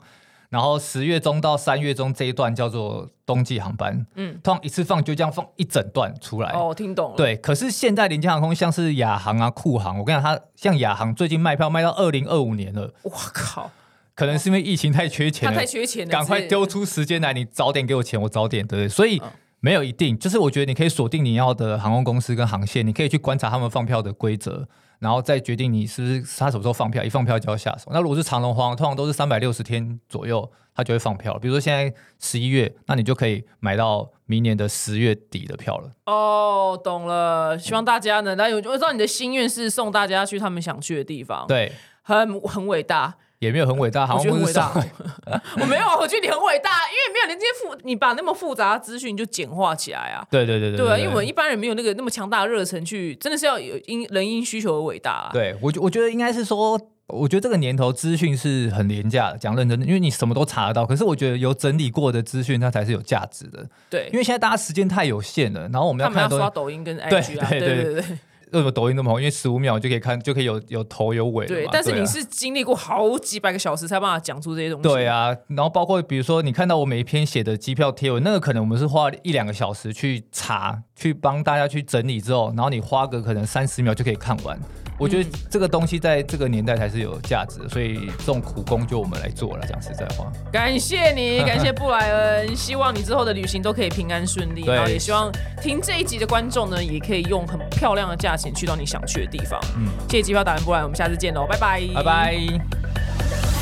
[0.49, 6.51] 然后十月中到三月中这一段叫做冬季航班，嗯，通常一次放就这样放一整段出来。
[6.53, 7.15] 哦，听懂了。
[7.15, 12.91] 对，可是现在廉价航空像是亚航啊、酷航，我跟你讲，它像亚航最近卖票卖到二零二五年了。
[13.03, 13.69] 我靠，
[14.15, 18.89] 可能是因为疫情太缺钱了，太缺钱了，赶快丢出时间来，你早点给我钱，我早点，对不对？
[18.89, 19.21] 所以
[19.59, 24.67] 没有一定，就是我觉得你可以锁定你要的航空公司跟航线，你可以去观察他们放票的规则。
[24.99, 27.89] 然后再决定你是不是他什么时候放票，一放票就要下手。
[27.93, 31.39] 那如果是长龙、黄，通常都是三百六十天左右，他就会放票。
[31.39, 35.89] 比如说现在十一月，那你就可以买到明年的十月底的票了。
[36.05, 37.57] 哦，懂了。
[37.57, 43.15] 希望大家呢，那有我知道你的心愿是送大家去他们想去的地方，对，很很伟大。
[43.39, 44.71] 也没有很伟大，好像很伟大。
[45.59, 50.25] 我没有，我觉得你很伟大，因为没有连这些复，你把那么复杂的资讯就简化起来啊。
[50.29, 55.29] 对对对对，对因为我们一般人没有那个那么强大的热忱去，真的是要有因人因需求而伟大啊。
[55.31, 56.77] 对我，我觉得应该是说，
[57.07, 60.85] 我觉得这个年头资讯是很廉价的，讲认真的，因为你什么都查得到。
[60.85, 63.65] 可是我觉得有整理过的资讯，它才是有价值的。
[63.89, 68.03] 对，因为现在大家时间太有限了，然后我们要看刷抖音跟 IG 啊，对对对对。
[68.51, 69.19] 为什么抖音那么红？
[69.19, 71.45] 因为十五秒就可以看，就可以有有头有尾。
[71.45, 74.89] 对，但是你是经历过好几百个小时才办法讲出这些东西。
[74.89, 84.59] 对啊，然后包括比如说你看到我每一篇写的机票贴文，那个可能我们是花一两个小时去查，去帮大家去整理之后，然后你花个可能三十秒就可以看完。
[84.99, 89.65] 我觉得这个东西在这个年代才是有价值的，所以这种苦工就我们来做了。
[89.65, 94.65] 讲实在话，感谢你，感谢布莱恩，希望你之后的旅行都可以平安顺利。
[94.65, 95.31] 然后也希望
[95.61, 99.59] 听这一集的观众呢，也可以用很漂亮的价钱去到你想去的地方。
[99.77, 103.58] 嗯，谢谢机票达人布莱，我们下次见喽，拜拜，拜拜。